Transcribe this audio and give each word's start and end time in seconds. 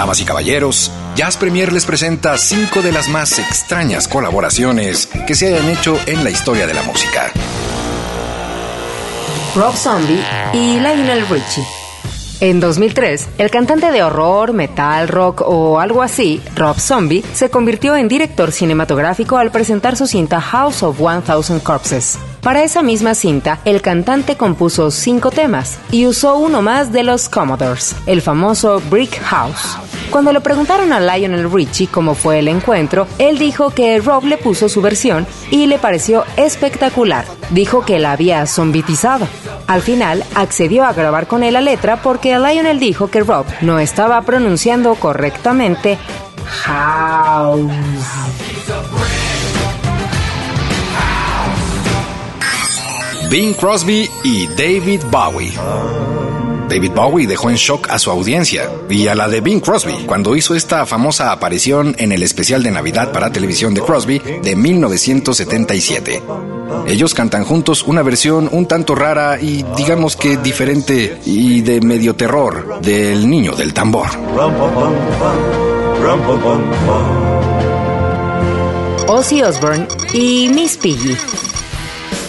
Damas 0.00 0.22
y 0.22 0.24
caballeros, 0.24 0.90
Jazz 1.14 1.36
Premier 1.36 1.74
les 1.74 1.84
presenta 1.84 2.38
cinco 2.38 2.80
de 2.80 2.90
las 2.90 3.10
más 3.10 3.38
extrañas 3.38 4.08
colaboraciones 4.08 5.06
que 5.26 5.34
se 5.34 5.48
hayan 5.48 5.68
hecho 5.68 5.98
en 6.06 6.24
la 6.24 6.30
historia 6.30 6.66
de 6.66 6.72
la 6.72 6.82
música. 6.84 7.30
Rob 9.54 9.76
Zombie 9.76 10.24
y 10.54 10.78
Lionel 10.78 11.28
Richie. 11.28 11.66
En 12.40 12.60
2003, 12.60 13.28
el 13.36 13.50
cantante 13.50 13.92
de 13.92 14.02
horror, 14.02 14.54
metal, 14.54 15.06
rock 15.06 15.42
o 15.44 15.78
algo 15.78 16.00
así, 16.00 16.40
Rob 16.56 16.80
Zombie, 16.80 17.22
se 17.34 17.50
convirtió 17.50 17.94
en 17.94 18.08
director 18.08 18.52
cinematográfico 18.52 19.36
al 19.36 19.50
presentar 19.50 19.98
su 19.98 20.06
cinta 20.06 20.40
House 20.40 20.82
of 20.82 20.98
1000 20.98 21.60
Corpses. 21.62 22.18
Para 22.42 22.62
esa 22.62 22.82
misma 22.82 23.14
cinta, 23.14 23.60
el 23.66 23.82
cantante 23.82 24.36
compuso 24.36 24.90
cinco 24.90 25.30
temas 25.30 25.78
y 25.90 26.06
usó 26.06 26.38
uno 26.38 26.62
más 26.62 26.90
de 26.90 27.02
los 27.02 27.28
Commodores, 27.28 27.94
el 28.06 28.22
famoso 28.22 28.80
Brick 28.88 29.20
House. 29.20 29.76
Cuando 30.10 30.32
le 30.32 30.40
preguntaron 30.40 30.92
a 30.92 31.00
Lionel 31.00 31.52
Richie 31.52 31.86
cómo 31.86 32.14
fue 32.14 32.38
el 32.38 32.48
encuentro, 32.48 33.06
él 33.18 33.38
dijo 33.38 33.70
que 33.70 33.98
Rob 34.00 34.24
le 34.24 34.38
puso 34.38 34.70
su 34.70 34.80
versión 34.80 35.26
y 35.50 35.66
le 35.66 35.78
pareció 35.78 36.24
espectacular. 36.36 37.26
Dijo 37.50 37.84
que 37.84 37.98
la 37.98 38.12
había 38.12 38.46
zombitizado. 38.46 39.28
Al 39.66 39.82
final, 39.82 40.24
accedió 40.34 40.84
a 40.84 40.94
grabar 40.94 41.26
con 41.26 41.42
él 41.42 41.52
la 41.52 41.60
letra 41.60 42.00
porque 42.02 42.38
Lionel 42.38 42.80
dijo 42.80 43.08
que 43.08 43.20
Rob 43.20 43.44
no 43.60 43.78
estaba 43.78 44.20
pronunciando 44.22 44.94
correctamente 44.94 45.98
house. 46.46 47.70
Bing 53.30 53.54
Crosby 53.54 54.10
y 54.24 54.48
David 54.48 55.02
Bowie. 55.08 55.52
David 56.68 56.90
Bowie 56.90 57.28
dejó 57.28 57.48
en 57.48 57.54
shock 57.54 57.88
a 57.88 58.00
su 58.00 58.10
audiencia 58.10 58.68
y 58.88 59.06
a 59.06 59.14
la 59.14 59.28
de 59.28 59.40
Bing 59.40 59.60
Crosby 59.60 60.04
cuando 60.04 60.34
hizo 60.34 60.56
esta 60.56 60.84
famosa 60.84 61.30
aparición 61.30 61.94
en 61.98 62.10
el 62.10 62.24
especial 62.24 62.64
de 62.64 62.72
Navidad 62.72 63.12
para 63.12 63.30
televisión 63.30 63.72
de 63.72 63.82
Crosby 63.82 64.18
de 64.18 64.56
1977. 64.56 66.22
Ellos 66.88 67.14
cantan 67.14 67.44
juntos 67.44 67.84
una 67.84 68.02
versión 68.02 68.48
un 68.50 68.66
tanto 68.66 68.96
rara 68.96 69.40
y 69.40 69.64
digamos 69.76 70.16
que 70.16 70.36
diferente 70.36 71.20
y 71.24 71.60
de 71.60 71.80
medio 71.80 72.16
terror 72.16 72.80
del 72.80 73.30
niño 73.30 73.52
del 73.52 73.72
tambor. 73.72 74.08
Ozzy 79.06 79.42
Osbourne 79.42 79.86
y 80.14 80.48
Miss 80.48 80.76
Piggy. 80.76 81.16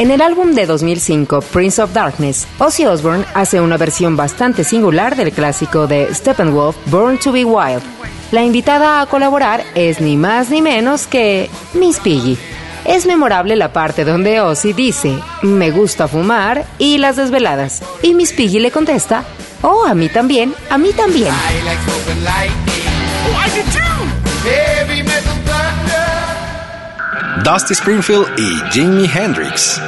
En 0.02 0.10
el 0.10 0.20
álbum 0.24 0.56
de 0.56 0.66
2005, 0.66 1.42
Prince 1.42 1.80
of 1.80 1.94
Darkness, 1.94 2.48
Ozzy 2.58 2.88
Osbourne 2.88 3.24
hace 3.36 3.62
una 3.62 3.78
versión 3.78 4.18
bastante 4.18 4.64
singular 4.64 5.16
del 5.16 5.32
clásico 5.32 5.86
de 5.86 6.12
Steppenwolf, 6.12 6.76
Born 6.88 7.20
to 7.20 7.32
be 7.32 7.46
Wild. 7.46 7.84
La 8.32 8.42
invitada 8.42 9.00
a 9.00 9.06
colaborar 9.06 9.64
es 9.76 10.02
ni 10.02 10.18
más 10.18 10.50
ni 10.50 10.64
menos 10.64 11.06
que 11.06 11.52
Miss 11.76 12.00
Piggy. 12.00 12.36
Es 12.84 13.06
memorable 13.06 13.56
la 13.56 13.74
parte 13.74 14.04
donde 14.04 14.42
Ozzy 14.42 14.74
dice, 14.74 15.20
me 15.44 15.70
gusta 15.70 16.08
fumar 16.08 16.66
y 16.80 16.98
las 16.98 17.18
desveladas. 17.18 17.84
Y 18.02 18.16
Miss 18.16 18.34
Piggy 18.34 18.58
le 18.58 18.72
contesta, 18.72 19.24
oh, 19.62 19.86
a 19.86 19.94
mí 19.94 20.10
también, 20.10 20.56
a 20.72 20.80
mí 20.80 20.94
también. 20.94 21.32
Dusty 27.40 27.74
Springfield 27.74 28.28
y 28.38 28.62
Jimi 28.72 29.10
Hendrix. 29.12 29.82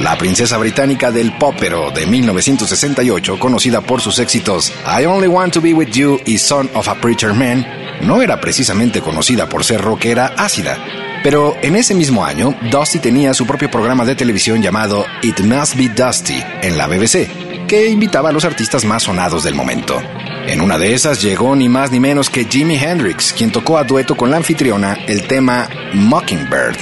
La 0.00 0.16
princesa 0.16 0.56
británica 0.56 1.12
del 1.12 1.36
popero 1.36 1.90
de 1.90 2.06
1968, 2.06 3.38
conocida 3.38 3.80
por 3.82 4.00
sus 4.00 4.18
éxitos 4.18 4.72
I 4.86 5.04
Only 5.04 5.28
Want 5.28 5.52
to 5.52 5.60
Be 5.60 5.74
With 5.74 5.90
You 5.90 6.18
y 6.24 6.38
Son 6.38 6.68
of 6.74 6.88
a 6.88 6.94
Preacher 6.94 7.34
Man, 7.34 7.64
no 8.00 8.22
era 8.22 8.40
precisamente 8.40 9.02
conocida 9.02 9.48
por 9.48 9.62
ser 9.62 9.82
rockera 9.82 10.34
ácida. 10.36 10.78
Pero 11.22 11.54
en 11.62 11.76
ese 11.76 11.94
mismo 11.94 12.24
año, 12.24 12.56
Dusty 12.70 12.98
tenía 12.98 13.34
su 13.34 13.46
propio 13.46 13.70
programa 13.70 14.04
de 14.06 14.16
televisión 14.16 14.62
llamado 14.62 15.04
It 15.22 15.40
Must 15.40 15.76
Be 15.76 15.90
Dusty 15.90 16.42
en 16.62 16.78
la 16.78 16.86
BBC, 16.86 17.66
que 17.68 17.88
invitaba 17.88 18.30
a 18.30 18.32
los 18.32 18.46
artistas 18.46 18.84
más 18.84 19.04
sonados 19.04 19.44
del 19.44 19.54
momento. 19.54 20.00
En 20.46 20.60
una 20.60 20.78
de 20.78 20.94
esas 20.94 21.22
llegó 21.22 21.54
ni 21.54 21.68
más 21.68 21.90
ni 21.90 22.00
menos 22.00 22.30
que 22.30 22.44
Jimi 22.44 22.76
Hendrix, 22.76 23.32
quien 23.32 23.52
tocó 23.52 23.78
a 23.78 23.84
dueto 23.84 24.16
con 24.16 24.30
la 24.30 24.38
anfitriona 24.38 24.94
el 25.06 25.26
tema 25.26 25.68
Mockingbird. 25.94 26.76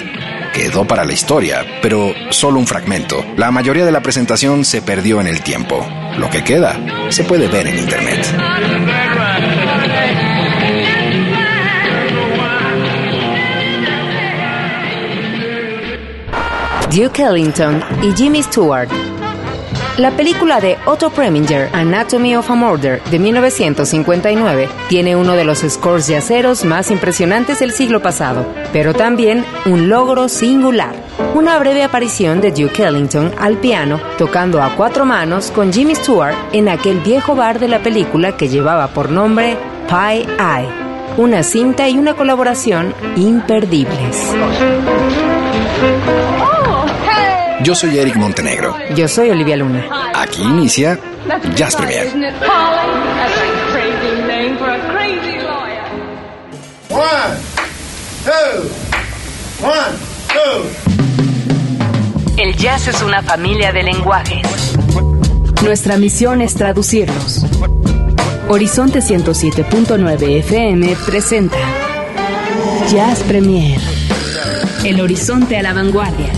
Quedó 0.53 0.87
para 0.87 1.05
la 1.05 1.13
historia, 1.13 1.65
pero 1.83 2.15
solo 2.31 2.59
un 2.59 2.67
fragmento. 2.67 3.25
La 3.37 3.51
mayoría 3.51 3.85
de 3.85 3.93
la 3.93 4.01
presentación 4.01 4.65
se 4.65 4.83
perdió 4.83 5.21
en 5.21 5.27
el 5.27 5.43
tiempo. 5.43 5.87
Lo 6.17 6.31
que 6.31 6.43
queda 6.43 6.81
se 7.11 7.25
puede 7.25 7.49
ver 7.49 7.67
en 7.67 7.79
internet. 7.79 8.27
Duke 16.91 17.23
Ellington 17.23 17.85
y 18.03 18.13
Jimmy 18.17 18.43
Stewart 18.43 18.89
la 19.99 20.13
película 20.13 20.61
de 20.61 20.79
Otto 20.87 21.11
Preminger, 21.11 21.69
Anatomy 21.73 22.37
of 22.37 22.49
a 22.51 22.55
Murder, 22.55 23.03
de 23.11 23.19
1959, 23.19 24.69
tiene 24.89 25.17
uno 25.17 25.35
de 25.35 25.45
los 25.45 25.59
scores 25.59 26.07
yaceros 26.07 26.65
más 26.65 26.93
impresionantes 26.93 27.59
del 27.59 27.73
siglo 27.73 28.01
pasado, 28.01 28.47
pero 28.73 28.95
también 28.95 29.45
un 29.67 29.89
logro 29.89 30.29
singular. 30.29 30.95
Una 31.35 31.59
breve 31.59 31.83
aparición 31.83 32.41
de 32.41 32.53
Duke 32.53 32.85
Ellington 32.85 33.33
al 33.39 33.57
piano, 33.59 34.01
tocando 34.17 34.63
a 34.63 34.77
cuatro 34.77 35.05
manos 35.05 35.51
con 35.51 35.73
Jimmy 35.73 35.97
Stewart 35.97 36.37
en 36.53 36.69
aquel 36.69 37.01
viejo 37.01 37.35
bar 37.35 37.59
de 37.59 37.69
la 37.69 37.81
película 37.81 38.37
que 38.37 38.49
llevaba 38.49 38.89
por 38.89 39.11
nombre 39.11 39.57
Pie 39.89 40.27
Eye. 40.39 40.69
Una 41.17 41.43
cinta 41.43 41.89
y 41.89 41.99
una 41.99 42.15
colaboración 42.15 42.95
imperdibles. 43.17 44.33
Yo 47.63 47.75
soy 47.75 47.99
Eric 47.99 48.17
Montenegro. 48.17 48.77
Yo 48.95 49.09
soy 49.09 49.31
Olivia 49.31 49.57
Luna. 49.57 49.85
Aquí 50.15 50.43
inicia 50.43 50.99
Jazz 51.57 51.75
Premier. 51.77 52.07
El 62.37 62.57
jazz 62.57 62.89
es 62.89 63.03
una 63.03 63.23
familia 63.23 63.73
de 63.73 63.83
lenguajes. 63.83 64.75
Nuestra 65.63 65.97
misión 65.97 66.41
es 66.41 66.55
traducirlos. 66.55 67.45
Horizonte 68.49 69.01
107.9 69.01 70.39
FM 70.39 70.97
presenta 71.05 71.59
Jazz 72.89 73.21
Premier. 73.25 73.81
El 74.85 75.01
horizonte 75.01 75.57
a 75.59 75.63
la 75.63 75.73
vanguardia. 75.73 76.38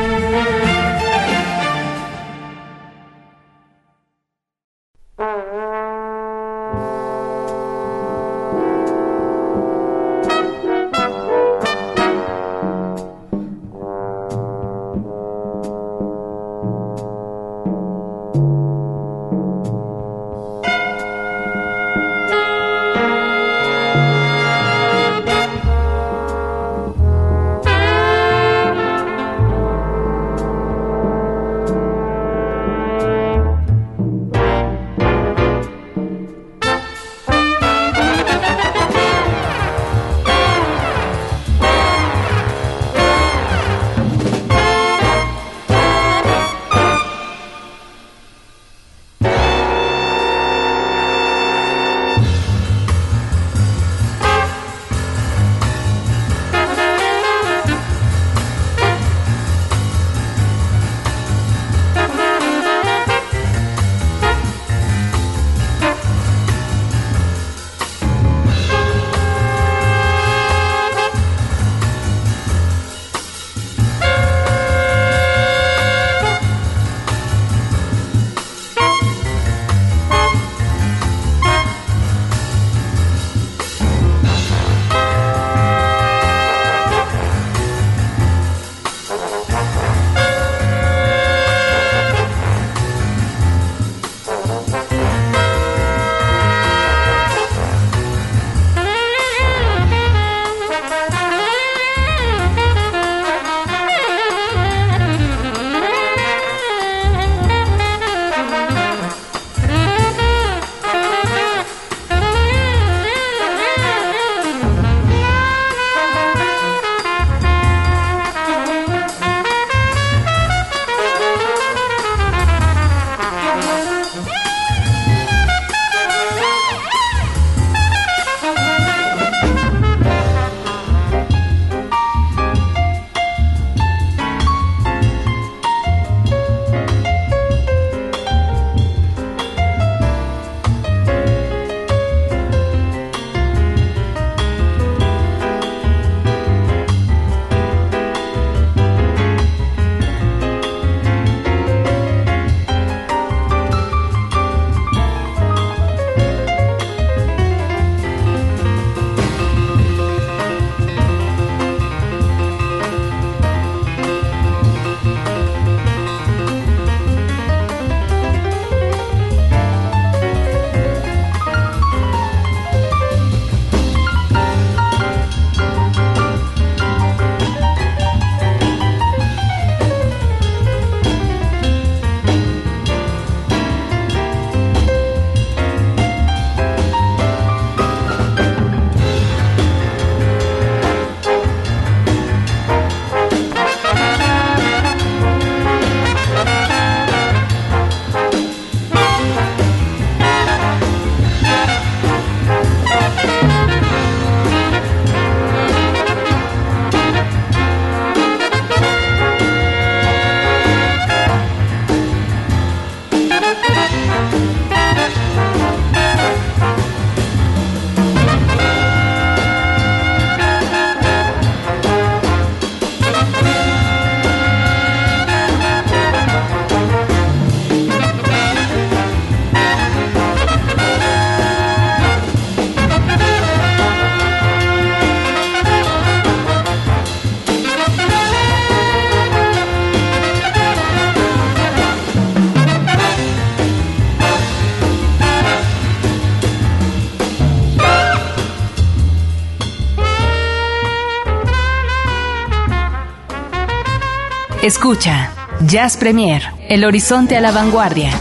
Escucha, 254.63 255.31
Jazz 255.65 255.97
Premier, 255.97 256.43
el 256.69 256.85
horizonte 256.85 257.35
a 257.35 257.41
la 257.41 257.51
vanguardia. 257.51 258.11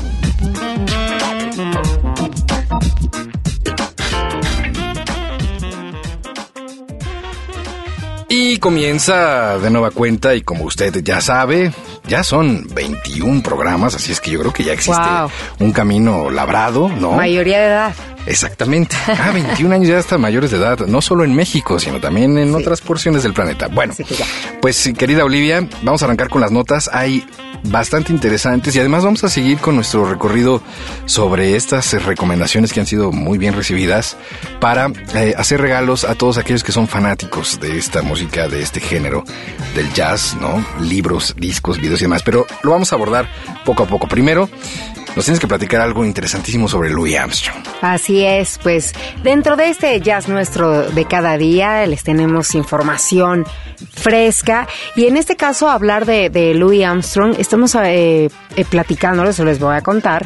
Y 8.31 8.56
comienza 8.56 9.58
de 9.58 9.69
nueva 9.69 9.90
cuenta 9.90 10.34
y 10.34 10.40
como 10.40 10.64
usted 10.64 11.04
ya 11.04 11.20
sabe, 11.20 11.72
ya 12.08 12.25
son 12.25 12.66
21 12.75 13.42
programas, 13.42 13.94
así 13.94 14.10
es 14.10 14.20
que 14.20 14.31
yo 14.31 14.40
creo 14.40 14.52
que 14.54 14.64
ya 14.64 14.72
existe 14.72 15.02
un 15.58 15.72
camino 15.72 16.31
labrado, 16.31 16.88
¿no? 16.88 17.12
Mayoría 17.12 17.58
de 17.58 17.66
edad. 17.66 17.94
Exactamente. 18.26 18.96
Ah, 19.06 19.31
21 19.32 19.75
años 19.75 19.88
ya 19.88 19.99
hasta 19.99 20.19
mayores 20.19 20.50
de 20.50 20.58
edad, 20.58 20.78
no 20.87 21.00
solo 21.00 21.25
en 21.25 21.34
México, 21.34 21.78
sino 21.78 22.00
también 22.00 22.38
en 22.38 22.55
otras 22.55 22.81
porciones 22.81 23.22
del 23.22 23.32
planeta. 23.34 23.69
Bueno, 23.69 23.94
pues 24.61 24.90
querida 24.97 25.25
Olivia, 25.25 25.66
vamos 25.83 26.02
a 26.02 26.06
arrancar 26.06 26.28
con 26.28 26.40
las 26.40 26.50
notas. 26.52 26.88
Hay 26.92 27.25
bastante 27.64 28.12
interesantes 28.12 28.75
y 28.75 28.78
además 28.78 29.04
vamos 29.04 29.25
a 29.25 29.28
seguir 29.28 29.59
con 29.59 29.76
nuestro 29.76 30.09
recorrido 30.09 30.62
sobre 31.06 31.56
estas 31.56 31.92
recomendaciones 32.04 32.73
que 32.73 32.80
han 32.80 32.87
sido 32.87 33.12
muy 33.12 33.38
bien 33.38 33.54
recibidas 33.54 34.16
para 34.61 34.90
eh, 35.14 35.35
hacer 35.37 35.61
regalos 35.61 36.04
a 36.04 36.14
todos 36.14 36.38
aquellos 36.38 36.64
que 36.64 36.73
son 36.73 36.88
fanáticos 36.88 37.61
de 37.61 37.78
esta 37.78 38.02
música, 38.02 38.49
de 38.49 38.62
este 38.62 38.80
género 38.80 39.25
del 39.75 39.92
jazz, 39.92 40.37
¿no? 40.40 40.64
Libros, 40.80 41.35
discos, 41.38 41.78
videos 41.78 42.00
y 42.00 42.04
demás. 42.04 42.23
Pero 42.23 42.47
lo 42.62 42.71
vamos 42.71 42.92
a 42.92 42.97
abordar 42.97 43.28
poco 43.64 43.83
a 43.83 43.87
poco. 43.87 44.09
Primero, 44.09 44.49
nos 45.17 45.25
tienes 45.25 45.40
que 45.40 45.49
platicar 45.49 45.81
algo 45.81 46.05
interesantísimo 46.05 46.69
sobre 46.69 46.90
Louis 46.90 47.17
Armstrong. 47.17 47.59
Así 47.81 48.25
es, 48.25 48.59
pues 48.62 48.93
dentro 49.23 49.57
de 49.57 49.71
este 49.71 50.00
jazz 50.00 50.29
nuestro 50.29 50.90
de 50.90 51.05
cada 51.05 51.37
día 51.37 51.87
les 51.87 52.02
tenemos 52.02 52.55
información 52.55 53.45
fresca 53.93 54.69
y 54.97 55.07
en 55.07 55.17
este 55.17 55.37
caso 55.37 55.69
hablar 55.69 56.07
de, 56.07 56.55
Louis 56.55 56.85
Armstrong, 56.85 57.35
estamos 57.38 57.75
eh, 57.75 58.29
eh, 58.57 58.64
platicándoles, 58.64 59.38
les 59.40 59.59
voy 59.59 59.75
a 59.75 59.83
contar, 59.83 60.25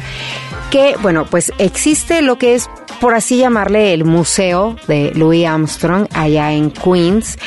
que 0.71 0.95
bueno, 1.01 1.25
pues 1.25 1.51
existe 1.57 2.21
lo 2.21 2.37
que 2.37 2.55
es 2.55 2.69
por 2.99 3.13
así 3.13 3.37
llamarle 3.37 3.93
el 3.93 4.05
museo 4.05 4.75
de 4.87 5.11
Louis 5.15 5.45
Armstrong 5.45 6.07
allá 6.13 6.53
en 6.53 6.71
Queens, 6.71 7.37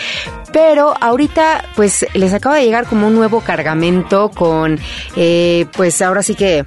pero 0.53 0.95
ahorita 1.01 1.65
pues 1.77 2.07
les 2.15 2.33
acaba 2.35 2.57
de 2.57 2.65
llegar 2.65 2.87
como 2.87 3.07
un 3.07 3.15
nuevo 3.15 3.41
cargamento 3.41 4.31
con 4.31 4.79
eh, 5.17 5.67
pues 5.77 6.01
ahora 6.03 6.23
sí 6.23 6.35
que 6.35 6.65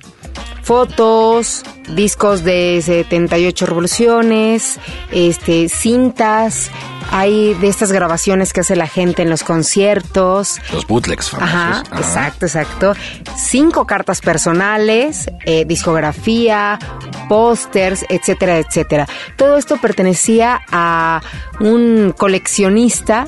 fotos, 0.63 1.63
discos 1.89 2.43
de 2.43 2.81
78 2.83 3.65
revoluciones, 3.65 4.79
este, 5.11 5.69
cintas, 5.69 6.71
hay 7.11 7.53
de 7.55 7.67
estas 7.67 7.91
grabaciones 7.91 8.53
que 8.53 8.61
hace 8.61 8.77
la 8.77 8.87
gente 8.87 9.21
en 9.21 9.29
los 9.29 9.43
conciertos. 9.43 10.61
Los 10.71 10.87
bootlegs 10.87 11.29
famosos. 11.29 11.53
Ajá, 11.53 11.83
exacto, 11.97 12.45
exacto. 12.45 12.93
Cinco 13.35 13.85
cartas 13.85 14.21
personales, 14.21 15.29
eh, 15.45 15.65
discografía, 15.65 16.79
pósters, 17.27 18.05
etcétera, 18.07 18.59
etcétera. 18.59 19.07
Todo 19.35 19.57
esto 19.57 19.75
pertenecía 19.77 20.61
a 20.71 21.21
un 21.59 22.13
coleccionista 22.17 23.27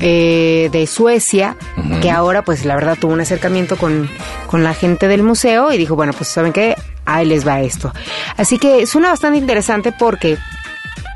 eh, 0.00 0.68
de 0.72 0.86
Suecia, 0.86 1.56
que 2.02 2.10
ahora 2.10 2.42
pues 2.42 2.64
la 2.64 2.74
verdad 2.74 2.96
tuvo 2.98 3.12
un 3.12 3.20
acercamiento 3.20 3.76
con, 3.76 4.08
con 4.46 4.64
la 4.64 4.74
gente 4.74 5.08
del 5.08 5.22
museo 5.22 5.72
y 5.72 5.78
dijo, 5.78 5.94
bueno, 5.96 6.12
pues 6.12 6.28
saben 6.28 6.52
qué, 6.52 6.74
ahí 7.04 7.26
les 7.26 7.46
va 7.46 7.60
esto. 7.60 7.92
Así 8.36 8.58
que 8.58 8.86
suena 8.86 9.10
bastante 9.10 9.38
interesante 9.38 9.92
porque 9.92 10.38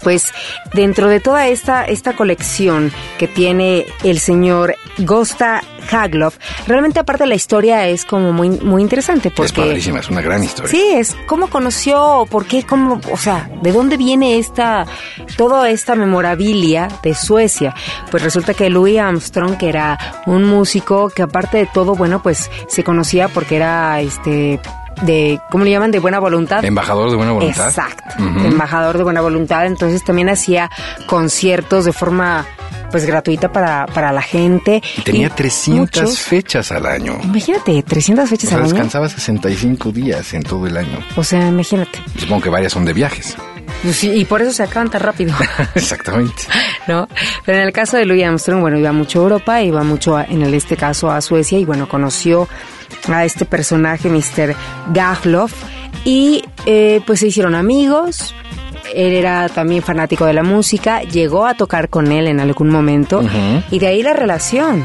pues 0.04 0.32
dentro 0.74 1.08
de 1.08 1.18
toda 1.18 1.48
esta, 1.48 1.84
esta 1.84 2.14
colección 2.14 2.92
que 3.18 3.26
tiene 3.26 3.86
el 4.04 4.20
señor 4.20 4.76
Gosta 4.98 5.62
Hagloff, 5.90 6.36
realmente 6.68 7.00
aparte 7.00 7.26
la 7.26 7.34
historia 7.34 7.88
es 7.88 8.04
como 8.04 8.32
muy, 8.32 8.50
muy 8.50 8.82
interesante. 8.82 9.30
Porque, 9.30 9.46
es 9.46 9.52
padrísima, 9.52 9.98
es 9.98 10.10
una 10.10 10.20
gran 10.20 10.44
historia. 10.44 10.70
Sí, 10.70 10.92
es 10.94 11.16
cómo 11.26 11.48
conoció, 11.48 12.26
por 12.30 12.46
qué, 12.46 12.64
cómo, 12.64 13.00
o 13.10 13.16
sea, 13.16 13.50
de 13.62 13.72
dónde 13.72 13.96
viene 13.96 14.38
esta, 14.38 14.86
toda 15.36 15.70
esta 15.70 15.94
memorabilia 15.94 16.88
de 17.02 17.14
Suecia. 17.14 17.74
Pues 18.10 18.22
resulta 18.22 18.54
que 18.54 18.70
Louis 18.70 18.98
Armstrong, 18.98 19.56
que 19.56 19.68
era 19.68 20.22
un 20.26 20.44
músico 20.44 21.10
que 21.10 21.22
aparte 21.22 21.58
de 21.58 21.66
todo, 21.66 21.94
bueno, 21.94 22.22
pues 22.22 22.50
se 22.68 22.84
conocía 22.84 23.28
porque 23.28 23.56
era 23.56 24.00
este 24.00 24.60
de, 25.02 25.40
¿cómo 25.50 25.64
le 25.64 25.70
llaman? 25.70 25.90
De 25.90 25.98
buena 25.98 26.18
voluntad. 26.18 26.64
Embajador 26.64 27.10
de 27.10 27.16
buena 27.16 27.32
voluntad. 27.32 27.68
Exacto, 27.68 28.04
embajador 28.18 28.98
de 28.98 29.04
buena 29.04 29.20
voluntad. 29.20 29.66
Entonces 29.66 30.04
también 30.04 30.28
hacía 30.28 30.70
conciertos 31.06 31.84
de 31.84 31.92
forma 31.92 32.46
pues 32.90 33.06
gratuita 33.06 33.50
para, 33.50 33.86
para 33.86 34.12
la 34.12 34.22
gente. 34.22 34.80
tenía 35.04 35.28
300 35.28 36.16
fechas 36.16 36.70
al 36.70 36.86
año. 36.86 37.18
Imagínate, 37.24 37.82
300 37.82 38.30
fechas 38.30 38.52
al 38.52 38.60
año. 38.60 38.68
Descansaba 38.68 39.08
65 39.08 39.90
días 39.90 40.32
en 40.32 40.44
todo 40.44 40.66
el 40.68 40.76
año. 40.76 41.00
O 41.16 41.24
sea, 41.24 41.48
imagínate. 41.48 41.98
Supongo 42.16 42.42
que 42.42 42.50
varias 42.50 42.72
son 42.72 42.84
de 42.84 42.92
viajes. 42.92 43.36
Pues 43.82 43.96
sí, 43.96 44.12
y 44.12 44.24
por 44.24 44.42
eso 44.42 44.52
se 44.52 44.62
acaban 44.62 44.90
tan 44.90 45.00
rápido. 45.00 45.34
Exactamente. 45.74 46.44
¿No? 46.86 47.08
Pero 47.46 47.58
en 47.58 47.64
el 47.64 47.72
caso 47.72 47.96
de 47.96 48.04
Louis 48.04 48.24
Armstrong, 48.24 48.60
bueno, 48.60 48.78
iba 48.78 48.92
mucho 48.92 49.20
a 49.20 49.22
Europa, 49.22 49.62
iba 49.62 49.82
mucho 49.82 50.18
en 50.20 50.42
este 50.42 50.76
caso 50.76 51.10
a 51.10 51.20
Suecia 51.20 51.58
y 51.58 51.64
bueno, 51.64 51.88
conoció 51.88 52.46
a 53.08 53.24
este 53.24 53.44
personaje, 53.44 54.08
Mr. 54.08 54.54
Gagloff, 54.92 55.52
y 56.04 56.44
eh, 56.66 57.00
pues 57.06 57.20
se 57.20 57.28
hicieron 57.28 57.54
amigos. 57.54 58.34
Él 58.94 59.12
era 59.12 59.48
también 59.48 59.82
fanático 59.82 60.26
de 60.26 60.34
la 60.34 60.42
música, 60.42 61.02
llegó 61.02 61.46
a 61.46 61.54
tocar 61.54 61.88
con 61.88 62.12
él 62.12 62.28
en 62.28 62.38
algún 62.38 62.68
momento 62.68 63.22
y 63.70 63.78
de 63.78 63.86
ahí 63.86 64.02
la 64.02 64.12
relación. 64.12 64.84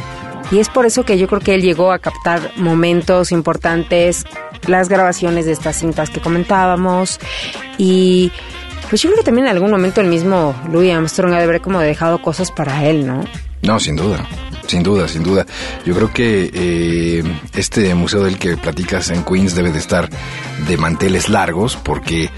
Y 0.52 0.60
es 0.60 0.70
por 0.70 0.86
eso 0.86 1.04
que 1.04 1.18
yo 1.18 1.28
creo 1.28 1.42
que 1.42 1.54
él 1.54 1.62
llegó 1.62 1.92
a 1.92 2.00
captar 2.00 2.54
momentos 2.56 3.32
importantes, 3.32 4.26
las 4.68 4.90
grabaciones 4.90 5.46
de 5.46 5.52
estas 5.52 5.76
cintas 5.76 6.10
que 6.10 6.22
comentábamos 6.22 7.20
y 7.78 8.32
pues 8.90 9.02
yo 9.02 9.10
creo 9.10 9.18
que 9.18 9.24
también 9.24 9.48
en 9.48 9.54
algún 9.54 9.72
momento 9.72 10.02
el 10.02 10.08
mismo 10.08 10.56
Louis 10.72 10.92
Armstrong 10.94 11.34
ha 11.34 11.38
de 11.38 11.44
haber 11.44 11.62
como 11.62 11.80
dejado 11.80 12.22
cosas 12.22 12.52
para 12.52 12.86
él, 12.86 13.06
¿no? 13.06 13.24
No, 13.62 13.80
sin 13.80 13.96
duda. 13.96 14.26
Sin 14.70 14.84
duda, 14.84 15.08
sin 15.08 15.24
duda. 15.24 15.48
Yo 15.84 15.96
creo 15.96 16.14
que 16.14 16.52
eh, 16.54 17.24
este 17.56 17.96
museo 17.96 18.24
del 18.24 18.38
que 18.38 18.56
platicas 18.56 19.10
en 19.10 19.24
Queens 19.24 19.56
debe 19.56 19.72
de 19.72 19.80
estar 19.80 20.08
de 20.68 20.78
manteles 20.78 21.28
largos 21.28 21.76
porque 21.76 22.30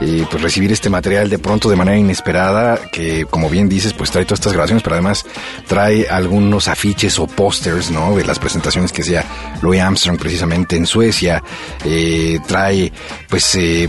eh, 0.00 0.26
pues 0.30 0.42
recibir 0.42 0.72
este 0.72 0.90
material 0.90 1.30
de 1.30 1.38
pronto 1.38 1.70
de 1.70 1.76
manera 1.76 1.96
inesperada, 1.96 2.78
que 2.92 3.24
como 3.24 3.48
bien 3.48 3.68
dices, 3.68 3.94
pues 3.94 4.10
trae 4.10 4.24
todas 4.24 4.40
estas 4.40 4.52
grabaciones, 4.52 4.82
pero 4.82 4.96
además 4.96 5.24
trae 5.66 6.06
algunos 6.10 6.68
afiches 6.68 7.18
o 7.18 7.26
pósters, 7.26 7.90
¿no? 7.90 8.14
De 8.14 8.24
las 8.24 8.38
presentaciones 8.38 8.92
que 8.92 9.02
hacía 9.02 9.24
Louis 9.62 9.80
Armstrong 9.80 10.18
precisamente 10.18 10.76
en 10.76 10.86
Suecia, 10.86 11.42
eh, 11.84 12.38
trae 12.46 12.92
pues 13.28 13.54
eh, 13.54 13.88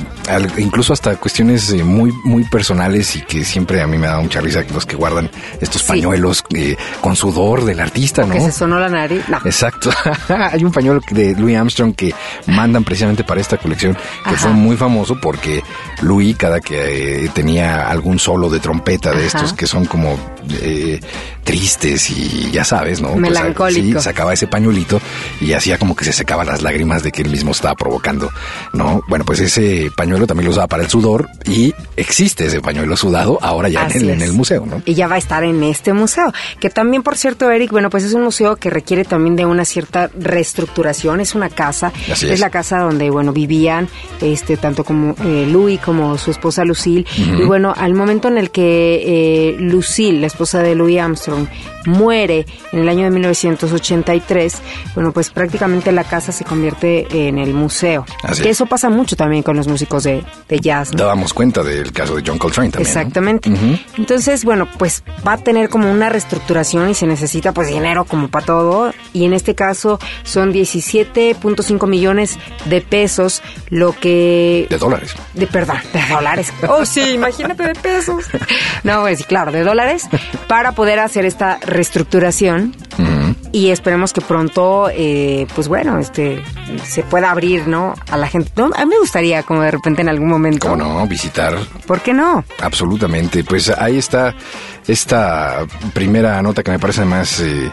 incluso 0.57 0.93
hasta 0.93 1.15
cuestiones 1.17 1.73
muy, 1.83 2.13
muy 2.23 2.45
personales 2.45 3.15
y 3.17 3.21
que 3.23 3.43
siempre 3.43 3.81
a 3.81 3.87
mí 3.87 3.97
me 3.97 4.07
da 4.07 4.19
mucha 4.19 4.39
risa 4.39 4.63
los 4.73 4.85
que 4.85 4.95
guardan 4.95 5.29
estos 5.59 5.83
pañuelos 5.83 6.43
con 7.01 7.15
sudor 7.15 7.65
del 7.65 7.79
artista, 7.87 8.25
¿no? 8.25 8.33
Que 8.33 8.41
se 8.41 8.51
sonó 8.51 8.79
la 8.79 8.89
nariz. 8.89 9.23
Exacto. 9.45 9.89
Hay 10.51 10.63
un 10.63 10.71
pañuelo 10.71 11.01
de 11.09 11.35
Louis 11.35 11.57
Armstrong 11.57 11.95
que 11.95 12.13
mandan 12.47 12.83
precisamente 12.83 13.23
para 13.23 13.41
esta 13.41 13.57
colección 13.57 13.97
que 14.27 14.35
fue 14.35 14.51
muy 14.51 14.75
famoso 14.77 15.19
porque 15.19 15.63
Louis, 16.01 16.35
cada 16.37 16.59
que 16.59 17.25
eh, 17.25 17.29
tenía 17.33 17.89
algún 17.89 18.19
solo 18.19 18.49
de 18.49 18.59
trompeta 18.59 19.11
de 19.11 19.25
estos 19.25 19.53
que 19.53 19.67
son 19.67 19.85
como 19.85 20.17
eh, 20.61 20.99
tristes 21.47 22.09
y 22.09 22.51
ya 22.51 22.65
sabes, 22.65 23.01
¿no? 23.01 23.07
Pues, 23.11 23.21
Melancólico. 23.21 23.99
sí, 23.99 24.03
sacaba 24.03 24.33
ese 24.33 24.47
pañuelito 24.47 24.99
y 25.39 25.53
hacía 25.53 25.77
como 25.77 25.95
que 25.95 26.03
se 26.03 26.11
secaban 26.11 26.45
las 26.45 26.61
lágrimas 26.61 27.03
de 27.03 27.13
que 27.13 27.21
él 27.21 27.29
mismo 27.29 27.51
estaba 27.51 27.73
provocando, 27.73 28.29
¿no? 28.73 29.01
Bueno, 29.07 29.23
pues 29.23 29.39
ese 29.39 29.89
pañuelo 29.95 30.27
también 30.27 30.45
lo 30.45 30.51
usaba 30.51 30.67
para 30.67 30.83
el 30.83 30.89
sudor 30.89 31.29
y 31.45 31.73
existe 31.95 32.47
ese 32.47 32.59
pañuelo 32.59 32.97
sudado 32.97 33.39
ahora 33.41 33.69
ya 33.69 33.87
en 33.87 34.01
el, 34.01 34.09
en 34.09 34.21
el, 34.21 34.33
museo, 34.33 34.65
¿no? 34.65 34.81
Y 34.83 34.93
ya 34.93 35.07
va 35.07 35.15
a 35.15 35.17
estar 35.17 35.45
en 35.45 35.63
este 35.63 35.93
museo, 35.93 36.33
que 36.59 36.69
también, 36.69 37.01
por 37.01 37.15
cierto, 37.15 37.49
Eric, 37.49 37.71
bueno, 37.71 37.89
pues 37.89 38.03
es 38.03 38.13
un 38.13 38.23
museo 38.23 38.57
que 38.57 38.69
requiere 38.69 39.05
también 39.05 39.37
de 39.37 39.45
una 39.45 39.63
cierta 39.63 40.11
reestructuración, 40.19 41.21
es 41.21 41.33
una 41.33 41.49
casa, 41.49 41.93
es. 42.09 42.41
la 42.41 42.49
casa 42.49 42.79
donde, 42.79 43.09
bueno, 43.09 43.31
vivían 43.31 43.87
este 44.19 44.57
tanto 44.57 44.83
como 44.83 45.15
eh, 45.23 45.47
Louis 45.49 45.79
como 45.79 46.17
su 46.17 46.31
esposa 46.31 46.65
Lucille. 46.65 47.05
Y 47.17 47.43
bueno, 47.43 47.73
al 47.75 47.93
momento 47.93 48.27
en 48.27 48.37
el 48.37 48.51
que 48.51 49.03
eh, 49.05 49.55
Lucille, 49.59 50.19
la 50.19 50.27
esposa 50.27 50.61
de 50.61 50.75
Louis 50.75 50.99
Armstrong, 50.99 51.36
muere 51.85 52.45
en 52.71 52.79
el 52.79 52.89
año 52.89 53.05
de 53.05 53.11
1983, 53.11 54.61
bueno, 54.93 55.11
pues 55.11 55.29
prácticamente 55.29 55.91
la 55.91 56.03
casa 56.03 56.31
se 56.31 56.43
convierte 56.43 57.27
en 57.27 57.37
el 57.37 57.53
museo. 57.53 58.05
que 58.41 58.49
eso 58.49 58.65
pasa 58.65 58.89
mucho 58.89 59.15
también 59.15 59.43
con 59.43 59.55
los 59.55 59.67
músicos 59.67 60.03
de, 60.03 60.23
jazz. 60.61 60.91
¿no? 60.91 60.99
Dábamos 60.99 61.33
cuenta 61.33 61.63
del 61.63 61.91
caso 61.91 62.15
de 62.15 62.23
John 62.25 62.37
Coltrane 62.37 62.69
también. 62.69 62.87
Exactamente. 62.87 63.51
Entonces, 63.97 64.43
bueno, 64.43 64.67
pues 64.77 65.03
va 65.25 65.33
a 65.33 65.37
tener 65.37 65.69
como 65.69 65.91
una 65.91 66.09
reestructuración 66.09 66.89
y 66.89 66.93
se 66.93 67.07
necesita 67.07 67.51
pues 67.53 67.69
dinero 67.69 68.05
como 68.05 68.27
para 68.27 68.45
todo. 68.45 68.93
Y 69.13 69.25
en 69.25 69.33
este 69.33 69.55
caso 69.55 69.99
son 70.23 70.53
17.5 70.53 71.87
millones 71.87 72.37
de 72.65 72.81
pesos, 72.81 73.41
lo 73.69 73.93
que... 73.93 74.67
De 74.69 74.77
dólares. 74.77 75.15
De, 75.33 75.47
perdón, 75.47 75.77
de 75.93 76.01
dólares. 76.13 76.53
Oh, 76.67 76.85
sí, 76.85 77.01
imagínate 77.13 77.63
de 77.63 77.75
pesos. 77.75 78.25
No, 78.83 79.01
pues 79.01 79.25
claro, 79.25 79.51
de 79.51 79.63
dólares, 79.63 80.07
para 80.47 80.71
poder 80.71 80.99
hacer 80.99 81.25
esta 81.27 81.59
reestructuración 81.61 82.75
y 83.51 83.69
esperemos 83.69 84.13
que 84.13 84.21
pronto, 84.21 84.89
eh, 84.91 85.47
pues 85.55 85.67
bueno, 85.67 85.97
este 85.99 86.43
se 86.83 87.03
pueda 87.03 87.31
abrir, 87.31 87.67
¿no? 87.67 87.95
A 88.09 88.17
la 88.17 88.27
gente. 88.27 88.51
No, 88.55 88.65
a 88.75 88.85
mí 88.85 88.89
me 88.89 88.99
gustaría 88.99 89.43
como 89.43 89.61
de 89.61 89.71
repente 89.71 90.01
en 90.01 90.09
algún 90.09 90.29
momento. 90.29 90.67
¿Cómo 90.67 90.99
no? 90.99 91.07
Visitar. 91.07 91.57
¿Por 91.85 92.01
qué 92.01 92.13
no? 92.13 92.43
Absolutamente. 92.61 93.43
Pues 93.43 93.69
ahí 93.69 93.97
está 93.97 94.35
esta 94.87 95.65
primera 95.93 96.41
nota 96.41 96.63
que 96.63 96.71
me 96.71 96.79
parece 96.79 97.05
más... 97.05 97.39
Eh, 97.39 97.71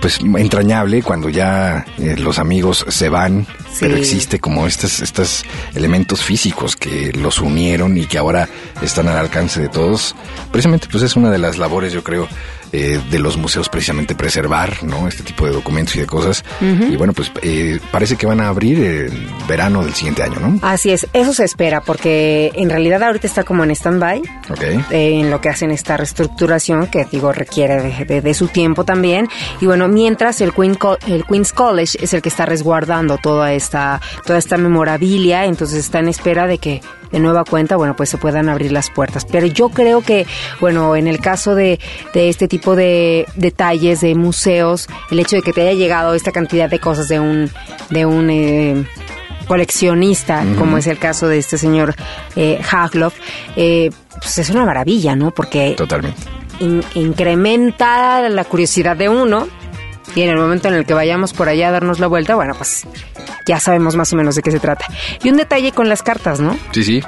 pues 0.00 0.18
entrañable 0.18 1.00
cuando 1.02 1.28
ya 1.28 1.86
eh, 1.98 2.16
los 2.18 2.40
amigos 2.40 2.84
se 2.88 3.08
van, 3.08 3.46
pero 3.78 3.94
existe 3.94 4.40
como 4.40 4.66
estos, 4.66 4.98
estos 5.00 5.44
elementos 5.74 6.24
físicos 6.24 6.74
que 6.74 7.12
los 7.12 7.38
unieron 7.38 7.96
y 7.96 8.06
que 8.06 8.18
ahora 8.18 8.48
están 8.80 9.06
al 9.06 9.16
alcance 9.16 9.60
de 9.60 9.68
todos. 9.68 10.16
Precisamente 10.50 10.88
pues 10.90 11.04
es 11.04 11.14
una 11.14 11.30
de 11.30 11.38
las 11.38 11.56
labores 11.56 11.92
yo 11.92 12.02
creo 12.02 12.26
eh, 12.72 13.00
de 13.10 13.18
los 13.18 13.36
museos 13.36 13.68
precisamente 13.68 14.14
preservar, 14.14 14.82
¿no? 14.82 15.06
Este 15.06 15.22
tipo 15.22 15.44
de 15.44 15.52
documentos 15.52 15.94
y 15.96 16.00
de 16.00 16.06
cosas. 16.06 16.42
Y 16.60 16.96
bueno, 16.96 17.12
pues 17.12 17.30
eh, 17.42 17.78
parece 17.90 18.16
que 18.16 18.26
van 18.26 18.40
a 18.40 18.48
abrir 18.48 18.78
el 18.80 19.28
verano 19.46 19.84
del 19.84 19.92
siguiente 19.92 20.22
año, 20.22 20.40
¿no? 20.40 20.58
Así 20.62 20.90
es, 20.90 21.06
eso 21.12 21.34
se 21.34 21.44
espera, 21.44 21.82
porque 21.82 22.50
en 22.54 22.70
realidad 22.70 23.02
ahorita 23.02 23.26
está 23.26 23.44
como 23.44 23.62
en 23.64 23.72
stand-by, 23.72 24.22
eh, 24.90 25.20
en 25.20 25.30
lo 25.30 25.40
que 25.40 25.50
hacen 25.50 25.70
esta 25.70 25.96
reestructuración, 25.96 26.86
que 26.86 27.06
digo, 27.10 27.32
requiere 27.32 28.04
de, 28.06 28.34
su 28.34 28.48
tiempo 28.48 28.84
también. 28.84 29.28
Y 29.60 29.66
bueno, 29.66 29.88
mientras 29.88 30.40
el, 30.40 30.54
Queen 30.54 30.78
el 31.06 31.24
Queen's 31.24 31.52
College 31.52 31.98
es 32.00 32.14
el 32.14 32.22
que 32.22 32.30
está 32.30 32.46
resguardando 32.46 33.18
toda 33.18 33.52
esta, 33.52 34.00
toda 34.24 34.38
esta 34.38 34.56
memorabilia, 34.56 35.44
entonces 35.44 35.78
está 35.78 35.98
en 35.98 36.08
espera 36.08 36.46
de 36.46 36.56
que 36.56 36.80
de 37.12 37.20
nueva 37.20 37.44
cuenta, 37.44 37.76
bueno, 37.76 37.94
pues 37.94 38.08
se 38.08 38.18
puedan 38.18 38.48
abrir 38.48 38.72
las 38.72 38.90
puertas. 38.90 39.24
Pero 39.24 39.46
yo 39.46 39.68
creo 39.68 40.00
que, 40.00 40.26
bueno, 40.60 40.96
en 40.96 41.06
el 41.06 41.20
caso 41.20 41.54
de, 41.54 41.78
de 42.14 42.28
este 42.28 42.48
tipo 42.48 42.74
de 42.74 43.26
detalles, 43.36 44.00
de 44.00 44.14
museos, 44.14 44.88
el 45.10 45.20
hecho 45.20 45.36
de 45.36 45.42
que 45.42 45.52
te 45.52 45.60
haya 45.62 45.72
llegado 45.72 46.14
esta 46.14 46.32
cantidad 46.32 46.68
de 46.68 46.78
cosas 46.78 47.08
de 47.08 47.20
un, 47.20 47.50
de 47.90 48.06
un 48.06 48.30
eh, 48.30 48.84
coleccionista, 49.46 50.44
como 50.58 50.78
es 50.78 50.86
el 50.86 50.98
caso 50.98 51.28
de 51.28 51.38
este 51.38 51.58
señor 51.58 51.94
eh, 52.36 52.60
Hagloff, 52.70 53.14
eh, 53.56 53.90
pues 54.14 54.38
es 54.38 54.50
una 54.50 54.64
maravilla, 54.64 55.14
¿no? 55.14 55.30
Porque 55.30 55.74
Totalmente. 55.76 56.20
incrementa 56.94 58.28
la 58.28 58.44
curiosidad 58.44 58.96
de 58.96 59.08
uno 59.08 59.48
y 60.14 60.22
en 60.22 60.30
el 60.30 60.36
momento 60.36 60.68
en 60.68 60.74
el 60.74 60.84
que 60.84 60.94
vayamos 60.94 61.32
por 61.32 61.48
allá 61.48 61.68
a 61.68 61.70
darnos 61.72 62.00
la 62.00 62.06
vuelta, 62.06 62.34
bueno, 62.34 62.54
pues 62.54 62.86
ya 63.46 63.60
sabemos 63.60 63.96
más 63.96 64.12
o 64.12 64.16
menos 64.16 64.34
de 64.34 64.42
qué 64.42 64.50
se 64.50 64.60
trata. 64.60 64.86
Y 65.22 65.30
un 65.30 65.36
detalle 65.36 65.72
con 65.72 65.88
las 65.88 66.02
cartas, 66.02 66.40
¿no? 66.40 66.58
Sí, 66.72 66.84
sí. 66.84 67.02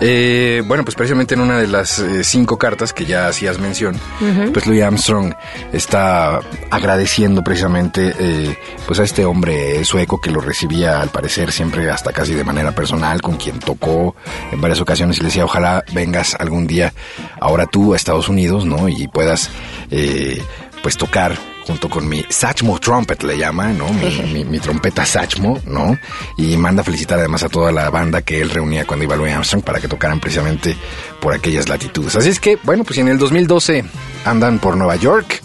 Eh, 0.00 0.62
bueno, 0.66 0.82
pues 0.82 0.94
precisamente 0.94 1.34
en 1.34 1.42
una 1.42 1.58
de 1.58 1.66
las 1.66 1.98
eh, 1.98 2.24
cinco 2.24 2.56
cartas 2.56 2.94
que 2.94 3.04
ya 3.04 3.28
hacías 3.28 3.58
mención, 3.58 4.00
pues 4.52 4.66
Louis 4.66 4.82
Armstrong 4.82 5.34
está 5.74 6.40
agradeciendo 6.70 7.44
precisamente 7.44 8.14
eh, 8.18 8.56
pues 8.86 8.98
a 8.98 9.04
este 9.04 9.26
hombre 9.26 9.84
sueco 9.84 10.18
que 10.18 10.30
lo 10.30 10.40
recibía 10.40 11.02
al 11.02 11.10
parecer 11.10 11.52
siempre 11.52 11.90
hasta 11.90 12.12
casi 12.12 12.32
de 12.32 12.44
manera 12.44 12.72
personal, 12.72 13.20
con 13.20 13.36
quien 13.36 13.58
tocó 13.58 14.16
en 14.50 14.60
varias 14.62 14.80
ocasiones 14.80 15.18
y 15.18 15.20
le 15.20 15.26
decía 15.26 15.44
ojalá 15.44 15.84
vengas 15.92 16.34
algún 16.34 16.66
día 16.66 16.94
ahora 17.38 17.66
tú 17.66 17.92
a 17.92 17.96
Estados 17.96 18.30
Unidos, 18.30 18.64
¿no? 18.64 18.88
Y 18.88 19.06
puedas 19.06 19.50
pues 20.82 20.96
tocar 20.96 21.36
junto 21.70 21.88
con 21.88 22.08
mi 22.08 22.24
Satchmo 22.28 22.80
Trumpet 22.80 23.22
le 23.22 23.38
llama, 23.38 23.68
¿no? 23.68 23.86
Mi, 23.92 24.58
trompeta 24.58 25.06
Satchmo, 25.06 25.60
¿no? 25.66 25.96
Y 26.36 26.56
manda 26.56 26.82
felicitar 26.82 27.20
además 27.20 27.44
a 27.44 27.48
toda 27.48 27.70
la 27.70 27.88
banda 27.90 28.22
que 28.22 28.40
él 28.40 28.50
reunía 28.50 28.84
cuando 28.84 29.04
iba 29.04 29.14
a 29.14 29.16
Louis 29.16 29.32
Armstrong 29.32 29.62
para 29.62 29.80
que 29.80 29.86
tocaran 29.86 30.18
precisamente 30.18 30.76
por 31.20 31.32
aquellas 31.32 31.68
latitudes. 31.68 32.16
Así 32.16 32.28
es 32.28 32.40
que, 32.40 32.58
bueno, 32.64 32.82
pues 32.82 32.98
en 32.98 33.06
el 33.06 33.18
2012 33.18 33.84
andan 34.24 34.58
por 34.58 34.76
Nueva 34.76 34.96
York 34.96 35.42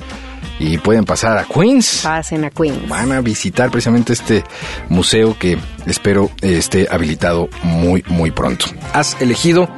y 0.57 0.79
pueden 0.79 1.05
pasar 1.05 1.37
a 1.37 1.43
Queens. 1.43 2.01
Pasen 2.03 2.43
a 2.43 2.49
Queens. 2.49 2.89
Van 2.89 3.11
a 3.11 3.21
visitar 3.21 3.69
precisamente 3.69 4.13
este 4.13 4.43
museo 4.89 5.37
que 5.37 5.59
espero 5.85 6.31
esté 6.41 6.87
habilitado 6.89 7.49
muy, 7.61 8.03
muy 8.07 8.31
pronto. 8.31 8.65
Has 8.93 9.15
elegido 9.21 9.69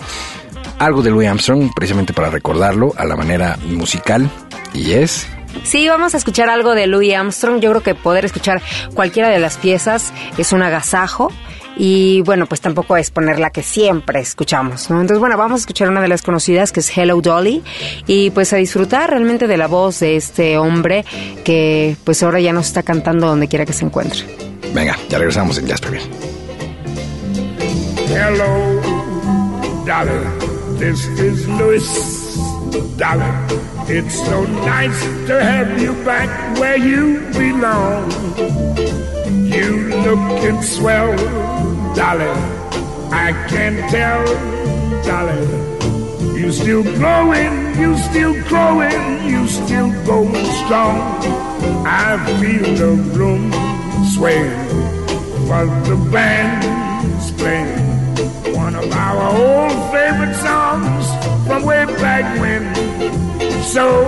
algo 0.80 1.01
de 1.01 1.10
Louis 1.10 1.27
Armstrong 1.27 1.72
precisamente 1.75 2.13
para 2.13 2.30
recordarlo 2.30 2.94
a 2.96 3.04
la 3.04 3.18
manera 3.18 3.58
musical 3.66 4.30
y 4.74 4.94
es 4.94 5.27
Sí, 5.64 5.88
vamos 5.88 6.14
a 6.14 6.18
escuchar 6.18 6.50
algo 6.50 6.76
de 6.76 6.88
Louis 6.88 7.14
Armstrong. 7.14 7.60
Yo 7.60 7.70
creo 7.72 7.84
que 7.84 7.96
poder 7.96 8.26
escuchar 8.26 8.62
cualquiera 8.94 9.30
de 9.30 9.40
las 9.40 9.58
piezas 9.58 10.14
es 10.38 10.54
un 10.54 10.62
agasajo. 10.62 11.32
Y 11.80 12.22
bueno, 12.22 12.48
pues 12.48 12.60
tampoco 12.60 12.98
es 12.98 13.12
poner 13.12 13.38
la 13.38 13.52
que 13.52 13.62
siempre 13.62 14.20
escuchamos, 14.20 14.90
¿no? 14.90 15.00
Entonces, 15.00 15.20
bueno, 15.20 15.38
vamos 15.38 15.58
a 15.58 15.62
escuchar 15.62 15.90
una 15.90 16.02
de 16.02 16.08
las 16.08 16.24
conocidas 16.24 16.72
que 16.72 16.80
es 16.80 16.98
Hello 16.98 17.22
Dolly 17.22 17.62
y 18.08 18.32
pues 18.32 18.52
a 18.54 18.58
disfrutar 18.58 19.12
realmente 19.12 19.46
de 19.48 19.58
la 19.58 19.68
voz 19.68 20.00
de 20.00 20.16
este 20.16 20.58
hombre 20.58 21.06
que 21.44 21.96
pues 22.04 22.24
ahora 22.24 22.40
ya 22.40 22.52
nos 22.52 22.66
está 22.68 22.82
cantando 22.82 23.28
donde 23.28 23.48
quiera 23.48 23.64
que 23.66 23.74
se 23.74 23.86
encuentre. 23.86 24.26
Venga, 24.74 24.98
ya 25.08 25.20
regresamos 25.20 25.60
en 25.60 25.68
Jazz 25.68 25.82
Premier. 25.82 26.02
Hello, 28.10 28.82
Dolly, 29.86 30.80
this 30.80 31.06
is 31.20 31.48
Louis, 31.48 32.27
Dolly. 32.98 33.32
It's 33.90 34.16
so 34.26 34.44
nice 34.46 35.02
to 35.28 35.42
have 35.42 35.80
you 35.80 35.94
back 36.04 36.58
where 36.60 36.78
you 36.78 37.20
belong. 37.32 38.12
You 39.28 39.90
lookin' 40.04 40.62
swell, 40.64 41.16
Dolly. 41.96 42.28
I 43.12 43.32
can 43.50 43.90
tell, 43.90 44.26
Dolly. 45.04 45.68
You 46.40 46.52
still 46.52 46.84
growing, 46.84 47.80
you 47.80 47.98
still 47.98 48.34
growing, 48.44 49.30
you 49.30 49.48
still 49.48 49.92
going 50.06 50.46
strong. 50.66 51.00
I 51.86 52.18
feel 52.42 52.76
the 52.76 52.92
room 53.18 53.52
sway 54.16 54.48
while 55.48 55.68
the 55.84 55.96
band's 56.12 57.32
playing 57.32 57.98
one 58.56 58.76
of 58.76 58.92
our 58.92 59.18
old 59.38 59.92
favorite 59.94 60.36
songs 60.36 61.27
from 61.48 61.63
way 61.63 61.86
back 61.86 62.39
when. 62.42 62.63
So 63.63 64.04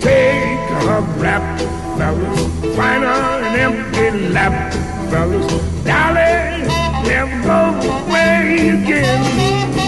take 0.00 0.70
a 0.70 1.00
rap, 1.22 1.60
fellas. 1.96 2.76
Find 2.76 3.04
an 3.04 3.54
empty 3.58 4.28
lap, 4.30 4.72
fellas. 5.10 5.46
Dolly, 5.84 6.66
never 7.08 7.42
go 7.42 7.60
away 7.88 8.68
again. 8.70 9.79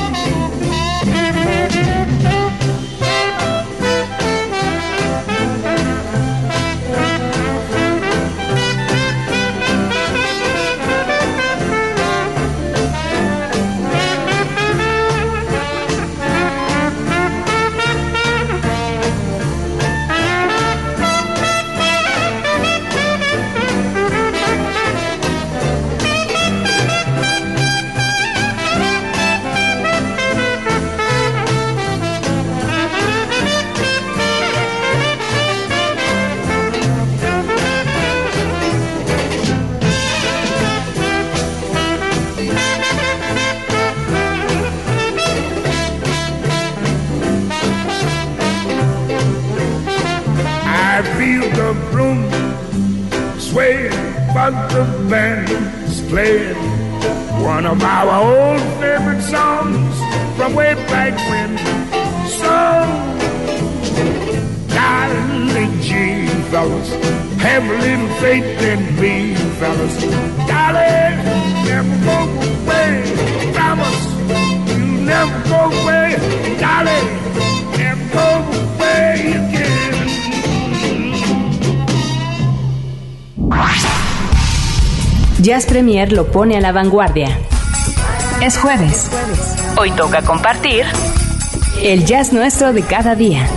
lo 86.12 86.27
pone 86.31 86.57
a 86.57 86.61
la 86.61 86.72
vanguardia. 86.72 87.38
Es 88.42 88.59
jueves. 88.59 89.11
Hoy 89.79 89.90
toca 89.92 90.22
compartir 90.22 90.85
el 91.83 92.05
jazz 92.05 92.33
nuestro 92.33 92.72
de 92.72 92.83
cada 92.83 93.14
día. 93.14 93.48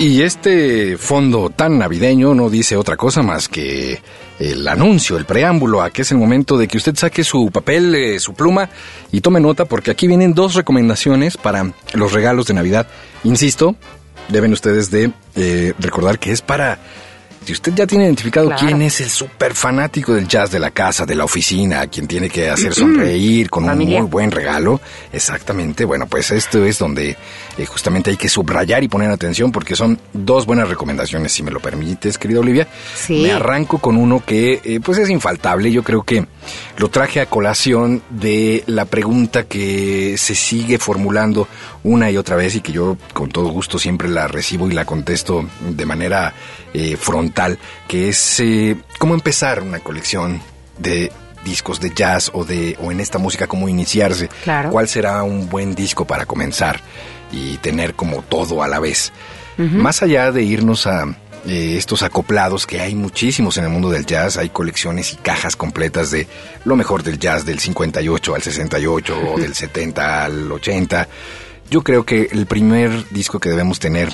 Y 0.00 0.20
este 0.20 0.98
fondo 0.98 1.48
tan 1.48 1.78
navideño 1.78 2.34
no 2.34 2.50
dice 2.50 2.76
otra 2.76 2.96
cosa 2.98 3.22
más 3.22 3.48
que 3.48 4.02
el 4.38 4.68
anuncio, 4.68 5.16
el 5.16 5.24
preámbulo, 5.24 5.80
a 5.80 5.90
que 5.90 6.02
es 6.02 6.10
el 6.10 6.18
momento 6.18 6.58
de 6.58 6.68
que 6.68 6.76
usted 6.76 6.94
saque 6.94 7.24
su 7.24 7.50
papel, 7.50 7.94
eh, 7.94 8.20
su 8.20 8.34
pluma 8.34 8.68
y 9.12 9.22
tome 9.22 9.40
nota 9.40 9.64
porque 9.64 9.90
aquí 9.90 10.06
vienen 10.06 10.34
dos 10.34 10.54
recomendaciones 10.54 11.38
para 11.38 11.72
los 11.94 12.12
regalos 12.12 12.46
de 12.46 12.54
Navidad 12.54 12.86
Insisto, 13.24 13.76
deben 14.28 14.52
ustedes 14.52 14.90
de 14.90 15.10
eh, 15.34 15.72
recordar 15.78 16.18
que 16.18 16.32
es 16.32 16.42
para 16.42 16.78
si 17.44 17.52
usted 17.52 17.74
ya 17.74 17.86
tiene 17.86 18.04
identificado 18.04 18.50
quién 18.58 18.80
es 18.80 19.02
el 19.02 19.10
súper 19.10 19.54
fanático 19.54 20.14
del 20.14 20.26
jazz 20.26 20.50
de 20.50 20.58
la 20.58 20.70
casa, 20.70 21.04
de 21.04 21.14
la 21.14 21.24
oficina, 21.24 21.86
quien 21.88 22.06
tiene 22.06 22.30
que 22.30 22.48
hacer 22.48 22.72
sonreír 22.74 23.50
con 23.50 23.68
un 23.68 23.78
muy 23.78 24.00
buen 24.02 24.30
regalo, 24.30 24.80
exactamente, 25.12 25.84
bueno, 25.84 26.06
pues 26.06 26.30
esto 26.30 26.64
es 26.64 26.78
donde 26.78 27.16
eh, 27.58 27.66
justamente 27.66 28.10
hay 28.10 28.16
que 28.16 28.30
subrayar 28.30 28.82
y 28.82 28.88
poner 28.88 29.10
atención 29.10 29.52
porque 29.52 29.76
son 29.76 29.98
dos 30.14 30.46
buenas 30.46 30.68
recomendaciones, 30.70 31.32
si 31.32 31.42
me 31.42 31.50
lo 31.50 31.60
permites, 31.60 32.16
querida 32.16 32.40
Olivia. 32.40 32.66
Sí. 32.96 33.20
Me 33.20 33.32
arranco 33.32 33.78
con 33.78 33.96
uno 33.98 34.22
que 34.24 34.62
eh, 34.64 34.80
pues 34.82 34.96
es 34.96 35.10
infaltable, 35.10 35.70
yo 35.70 35.82
creo 35.82 36.02
que 36.02 36.26
lo 36.78 36.88
traje 36.88 37.20
a 37.20 37.26
colación 37.26 38.02
de 38.08 38.64
la 38.66 38.86
pregunta 38.86 39.44
que 39.44 40.16
se 40.16 40.34
sigue 40.34 40.78
formulando 40.78 41.46
una 41.84 42.10
y 42.10 42.16
otra 42.16 42.36
vez 42.36 42.56
y 42.56 42.60
que 42.60 42.72
yo 42.72 42.96
con 43.12 43.30
todo 43.30 43.48
gusto 43.48 43.78
siempre 43.78 44.08
la 44.08 44.26
recibo 44.26 44.68
y 44.68 44.72
la 44.72 44.84
contesto 44.84 45.46
de 45.60 45.86
manera 45.86 46.34
eh, 46.72 46.96
frontal, 46.96 47.58
que 47.86 48.08
es 48.08 48.40
eh, 48.40 48.76
cómo 48.98 49.14
empezar 49.14 49.62
una 49.62 49.78
colección 49.80 50.40
de 50.78 51.12
discos 51.44 51.78
de 51.78 51.92
jazz 51.94 52.30
o 52.32 52.44
de 52.44 52.76
o 52.80 52.90
en 52.90 53.00
esta 53.00 53.18
música 53.18 53.46
cómo 53.46 53.68
iniciarse. 53.68 54.28
Claro. 54.42 54.70
¿Cuál 54.70 54.88
será 54.88 55.22
un 55.22 55.48
buen 55.48 55.74
disco 55.74 56.06
para 56.06 56.26
comenzar 56.26 56.80
y 57.30 57.58
tener 57.58 57.94
como 57.94 58.22
todo 58.22 58.62
a 58.62 58.68
la 58.68 58.80
vez? 58.80 59.12
Más 59.56 60.02
allá 60.02 60.32
de 60.32 60.42
irnos 60.42 60.84
a 60.88 61.04
eh, 61.46 61.76
estos 61.76 62.02
acoplados 62.02 62.66
que 62.66 62.80
hay 62.80 62.94
muchísimos 62.94 63.58
en 63.58 63.64
el 63.64 63.70
mundo 63.70 63.90
del 63.90 64.06
jazz, 64.06 64.38
hay 64.38 64.48
colecciones 64.48 65.12
y 65.12 65.16
cajas 65.16 65.54
completas 65.56 66.10
de 66.10 66.26
lo 66.64 66.74
mejor 66.74 67.02
del 67.02 67.18
jazz 67.18 67.44
del 67.44 67.58
58 67.58 68.34
al 68.34 68.42
68 68.42 69.20
o 69.34 69.38
del 69.38 69.54
70 69.54 70.24
al 70.24 70.50
80. 70.50 71.08
Yo 71.70 71.82
creo 71.82 72.04
que 72.04 72.28
el 72.32 72.46
primer 72.46 73.08
disco 73.10 73.40
que 73.40 73.48
debemos 73.48 73.78
tener 73.78 74.12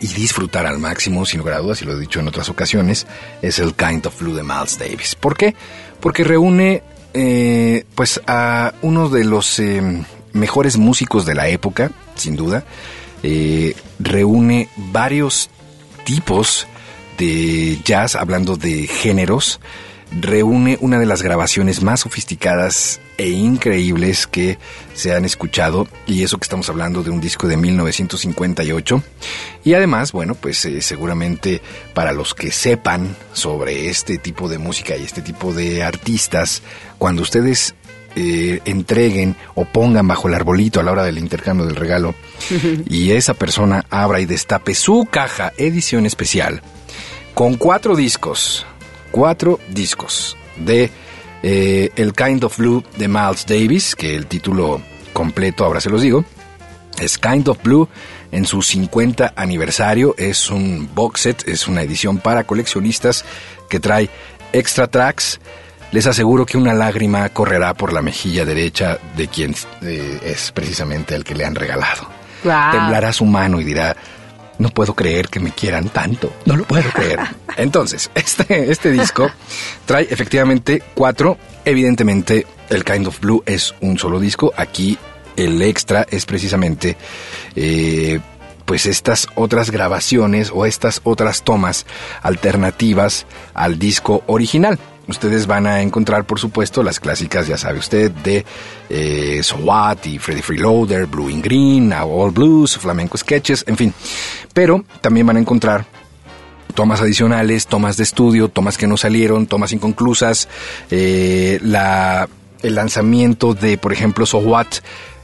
y 0.00 0.06
disfrutar 0.08 0.66
al 0.66 0.78
máximo, 0.78 1.26
sin 1.26 1.38
lugar 1.38 1.56
a 1.56 1.58
dudas, 1.58 1.82
y 1.82 1.84
lo 1.84 1.92
he 1.92 2.00
dicho 2.00 2.20
en 2.20 2.28
otras 2.28 2.48
ocasiones, 2.48 3.06
es 3.42 3.58
el 3.58 3.74
Kind 3.74 4.06
of 4.06 4.18
Blue 4.20 4.34
de 4.34 4.42
Miles 4.42 4.78
Davis. 4.78 5.14
¿Por 5.14 5.36
qué? 5.36 5.54
Porque 6.00 6.24
reúne 6.24 6.82
eh, 7.14 7.84
pues 7.94 8.20
a 8.26 8.72
uno 8.82 9.08
de 9.08 9.24
los 9.24 9.58
eh, 9.58 9.82
mejores 10.32 10.78
músicos 10.78 11.26
de 11.26 11.34
la 11.34 11.48
época, 11.48 11.90
sin 12.14 12.36
duda. 12.36 12.64
Eh, 13.22 13.76
reúne 13.98 14.68
varios 14.76 15.50
tipos 16.04 16.66
de 17.18 17.78
jazz, 17.84 18.16
hablando 18.16 18.56
de 18.56 18.86
géneros, 18.86 19.60
reúne 20.20 20.78
una 20.80 20.98
de 20.98 21.06
las 21.06 21.22
grabaciones 21.22 21.82
más 21.82 22.00
sofisticadas 22.00 23.00
e 23.16 23.28
increíbles 23.28 24.26
que 24.26 24.58
se 24.94 25.14
han 25.14 25.24
escuchado 25.24 25.88
y 26.06 26.22
eso 26.22 26.38
que 26.38 26.44
estamos 26.44 26.68
hablando 26.68 27.02
de 27.02 27.10
un 27.10 27.20
disco 27.20 27.46
de 27.46 27.56
1958 27.56 29.02
y 29.64 29.74
además 29.74 30.12
bueno 30.12 30.34
pues 30.34 30.64
eh, 30.64 30.82
seguramente 30.82 31.62
para 31.94 32.12
los 32.12 32.34
que 32.34 32.50
sepan 32.50 33.16
sobre 33.32 33.88
este 33.88 34.18
tipo 34.18 34.48
de 34.48 34.58
música 34.58 34.96
y 34.96 35.02
este 35.02 35.22
tipo 35.22 35.52
de 35.52 35.82
artistas 35.82 36.62
cuando 36.98 37.22
ustedes 37.22 37.74
eh, 38.14 38.60
entreguen 38.66 39.36
o 39.54 39.64
pongan 39.64 40.06
bajo 40.06 40.28
el 40.28 40.34
arbolito 40.34 40.80
a 40.80 40.82
la 40.82 40.92
hora 40.92 41.04
del 41.04 41.18
intercambio 41.18 41.64
del 41.64 41.76
regalo 41.76 42.14
y 42.86 43.12
esa 43.12 43.34
persona 43.34 43.86
abra 43.88 44.20
y 44.20 44.26
destape 44.26 44.74
su 44.74 45.08
caja 45.10 45.52
edición 45.56 46.04
especial 46.04 46.60
con 47.34 47.56
cuatro 47.56 47.96
discos 47.96 48.66
cuatro 49.12 49.60
discos 49.68 50.36
de 50.56 50.90
eh, 51.44 51.90
El 51.94 52.12
Kind 52.14 52.42
of 52.42 52.58
Blue 52.58 52.82
de 52.96 53.06
Miles 53.06 53.46
Davis, 53.46 53.94
que 53.94 54.16
el 54.16 54.26
título 54.26 54.82
completo 55.12 55.64
ahora 55.64 55.80
se 55.80 55.90
los 55.90 56.02
digo, 56.02 56.24
es 56.98 57.18
Kind 57.18 57.48
of 57.48 57.62
Blue 57.62 57.88
en 58.32 58.46
su 58.46 58.62
50 58.62 59.34
aniversario, 59.36 60.14
es 60.18 60.50
un 60.50 60.88
box 60.94 61.20
set, 61.20 61.48
es 61.48 61.68
una 61.68 61.82
edición 61.82 62.18
para 62.18 62.44
coleccionistas 62.44 63.24
que 63.68 63.78
trae 63.78 64.08
extra 64.52 64.88
tracks. 64.88 65.38
Les 65.92 66.06
aseguro 66.06 66.46
que 66.46 66.56
una 66.56 66.72
lágrima 66.72 67.28
correrá 67.28 67.74
por 67.74 67.92
la 67.92 68.00
mejilla 68.00 68.46
derecha 68.46 68.98
de 69.16 69.28
quien 69.28 69.54
eh, 69.82 70.20
es 70.24 70.50
precisamente 70.52 71.14
el 71.14 71.22
que 71.22 71.34
le 71.34 71.44
han 71.44 71.54
regalado. 71.54 72.08
Guau. 72.42 72.72
Temblará 72.72 73.12
su 73.12 73.26
mano 73.26 73.60
y 73.60 73.64
dirá, 73.64 73.94
no 74.62 74.70
puedo 74.70 74.94
creer 74.94 75.28
que 75.28 75.40
me 75.40 75.50
quieran 75.50 75.88
tanto. 75.88 76.32
No 76.46 76.56
lo 76.56 76.64
puedo 76.64 76.88
creer. 76.90 77.18
Entonces, 77.56 78.10
este, 78.14 78.70
este 78.70 78.92
disco 78.92 79.28
trae 79.84 80.06
efectivamente 80.08 80.82
cuatro. 80.94 81.36
Evidentemente, 81.64 82.46
el 82.70 82.84
Kind 82.84 83.08
of 83.08 83.20
Blue 83.20 83.42
es 83.44 83.74
un 83.80 83.98
solo 83.98 84.20
disco. 84.20 84.52
Aquí 84.56 84.96
el 85.36 85.60
extra 85.62 86.06
es 86.08 86.26
precisamente 86.26 86.96
eh, 87.56 88.20
pues 88.64 88.86
estas 88.86 89.26
otras 89.34 89.72
grabaciones 89.72 90.52
o 90.54 90.64
estas 90.64 91.00
otras 91.02 91.42
tomas 91.42 91.84
alternativas 92.22 93.26
al 93.54 93.80
disco 93.80 94.22
original. 94.28 94.78
Ustedes 95.08 95.46
van 95.46 95.66
a 95.66 95.82
encontrar, 95.82 96.24
por 96.24 96.38
supuesto, 96.38 96.82
las 96.82 97.00
clásicas, 97.00 97.48
ya 97.48 97.58
sabe 97.58 97.78
usted, 97.78 98.10
de 98.10 98.44
eh, 98.88 99.40
So 99.42 99.56
What 99.56 100.04
y 100.04 100.18
Freddy 100.18 100.42
Freeloader, 100.42 101.06
Blue 101.06 101.28
in 101.28 101.42
Green, 101.42 101.92
All 101.92 102.30
Blues, 102.30 102.78
Flamenco 102.78 103.18
Sketches, 103.18 103.64
en 103.66 103.76
fin. 103.76 103.94
Pero 104.54 104.84
también 105.00 105.26
van 105.26 105.36
a 105.36 105.40
encontrar 105.40 105.86
tomas 106.72 107.00
adicionales, 107.00 107.66
tomas 107.66 107.96
de 107.96 108.04
estudio, 108.04 108.48
tomas 108.48 108.78
que 108.78 108.86
no 108.86 108.96
salieron, 108.96 109.46
tomas 109.46 109.72
inconclusas, 109.72 110.48
eh, 110.90 111.58
la, 111.62 112.28
el 112.62 112.74
lanzamiento 112.74 113.54
de, 113.54 113.78
por 113.78 113.92
ejemplo, 113.92 114.24
So 114.24 114.38
What, 114.38 114.68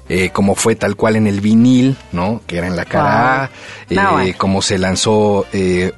eh, 0.09 0.31
como 0.31 0.55
fue 0.55 0.75
tal 0.75 0.97
cual 0.97 1.17
en 1.17 1.27
el 1.27 1.41
vinil, 1.41 1.97
¿no? 2.13 2.43
Que 2.47 2.59
era 2.59 2.67
en 2.67 2.77
la 2.77 2.85
cara 2.85 3.45
A, 3.45 3.51
Wow. 3.91 4.21
Eh, 4.21 4.35
como 4.37 4.61
se 4.61 4.79
lanzó 4.79 5.47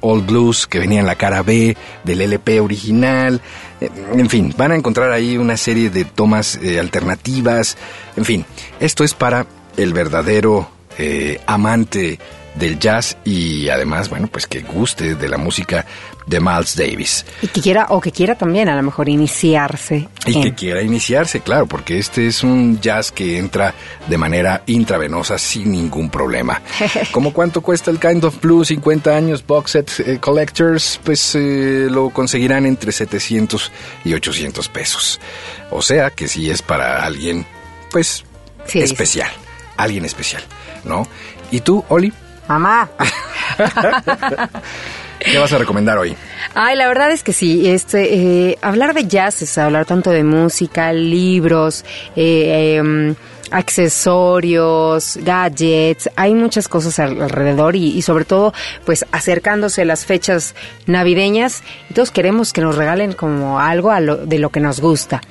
All 0.01 0.21
Blues, 0.21 0.67
que 0.67 0.79
venía 0.79 0.99
en 0.99 1.05
la 1.05 1.15
cara 1.15 1.41
B 1.41 1.75
del 2.03 2.21
LP 2.21 2.59
original. 2.59 3.41
En 3.81 4.29
fin, 4.29 4.53
van 4.55 4.71
a 4.71 4.75
encontrar 4.75 5.11
ahí 5.11 5.37
una 5.37 5.57
serie 5.57 5.89
de 5.89 6.05
tomas 6.05 6.57
eh, 6.61 6.79
alternativas. 6.79 7.77
En 8.15 8.25
fin, 8.25 8.45
esto 8.79 9.03
es 9.03 9.15
para 9.15 9.47
el 9.75 9.93
verdadero 9.93 10.69
eh, 10.99 11.41
amante 11.47 12.19
del 12.55 12.77
jazz 12.79 13.17
y 13.23 13.69
además, 13.69 14.09
bueno, 14.09 14.27
pues 14.27 14.45
que 14.45 14.61
guste 14.61 15.15
de 15.15 15.29
la 15.29 15.37
música 15.37 15.85
de 16.25 16.39
Miles 16.39 16.75
Davis. 16.75 17.25
Y 17.41 17.47
que 17.47 17.61
quiera, 17.61 17.87
o 17.89 17.99
que 17.99 18.11
quiera 18.11 18.35
también 18.35 18.69
a 18.69 18.75
lo 18.75 18.83
mejor 18.83 19.09
iniciarse. 19.09 20.07
Y 20.25 20.35
en- 20.35 20.43
que 20.43 20.53
quiera 20.55 20.81
iniciarse, 20.81 21.41
claro, 21.41 21.65
porque 21.65 21.97
este 21.97 22.27
es 22.27 22.43
un 22.43 22.79
jazz 22.79 23.11
que 23.11 23.37
entra 23.37 23.73
de 24.07 24.17
manera 24.17 24.63
intravenosa 24.67 25.37
sin 25.37 25.71
ningún 25.71 26.09
problema. 26.09 26.61
¿Cómo 27.11 27.33
cuánto 27.33 27.61
cuesta 27.61 27.91
el 27.91 27.99
Kind 27.99 28.23
of 28.23 28.39
Blue 28.41 28.63
50 28.63 29.15
años 29.15 29.45
Box 29.45 29.71
Set 29.71 29.91
eh, 29.99 30.19
Collectors? 30.19 30.99
Pues 31.03 31.35
eh, 31.35 31.87
lo 31.89 32.09
conseguirán 32.11 32.65
entre 32.65 32.91
700 32.91 33.71
y 34.05 34.13
800 34.13 34.69
pesos. 34.69 35.19
O 35.71 35.81
sea 35.81 36.09
que 36.11 36.27
si 36.27 36.49
es 36.51 36.61
para 36.61 37.03
alguien, 37.03 37.45
pues, 37.91 38.23
Sí, 38.67 38.79
especial. 38.79 39.31
Alguien 39.77 40.05
especial, 40.05 40.43
¿no? 40.83 41.07
¿Y 41.49 41.61
tú, 41.61 41.83
Oli? 41.89 42.13
Mamá. 42.47 42.89
¿Qué 45.23 45.37
vas 45.37 45.53
a 45.53 45.57
recomendar 45.57 45.97
hoy? 45.97 46.15
Ay, 46.55 46.75
la 46.75 46.87
verdad 46.87 47.11
es 47.11 47.23
que 47.23 47.33
sí. 47.33 47.69
Este, 47.69 48.15
eh, 48.51 48.57
hablar 48.61 48.93
de 48.93 49.05
jazz 49.07 49.41
es 49.41 49.57
hablar 49.57 49.85
tanto 49.85 50.09
de 50.09 50.23
música, 50.23 50.91
libros, 50.93 51.85
eh, 52.15 52.75
em, 52.77 53.15
accesorios, 53.51 55.17
gadgets. 55.23 56.09
Hay 56.15 56.33
muchas 56.33 56.67
cosas 56.67 56.97
al- 56.99 57.21
alrededor 57.21 57.75
y, 57.75 58.01
sobre 58.01 58.25
todo, 58.25 58.53
pues 58.85 59.05
acercándose 59.11 59.85
las 59.85 60.05
fechas 60.05 60.55
navideñas. 60.87 61.61
Todos 61.93 62.11
queremos 62.11 62.53
que 62.53 62.61
nos 62.61 62.75
regalen 62.75 63.13
como 63.13 63.59
algo 63.59 63.91
a 63.91 63.99
lo- 63.99 64.17
de 64.25 64.39
lo 64.39 64.49
que 64.49 64.59
nos 64.59 64.79
gusta. 64.79 65.21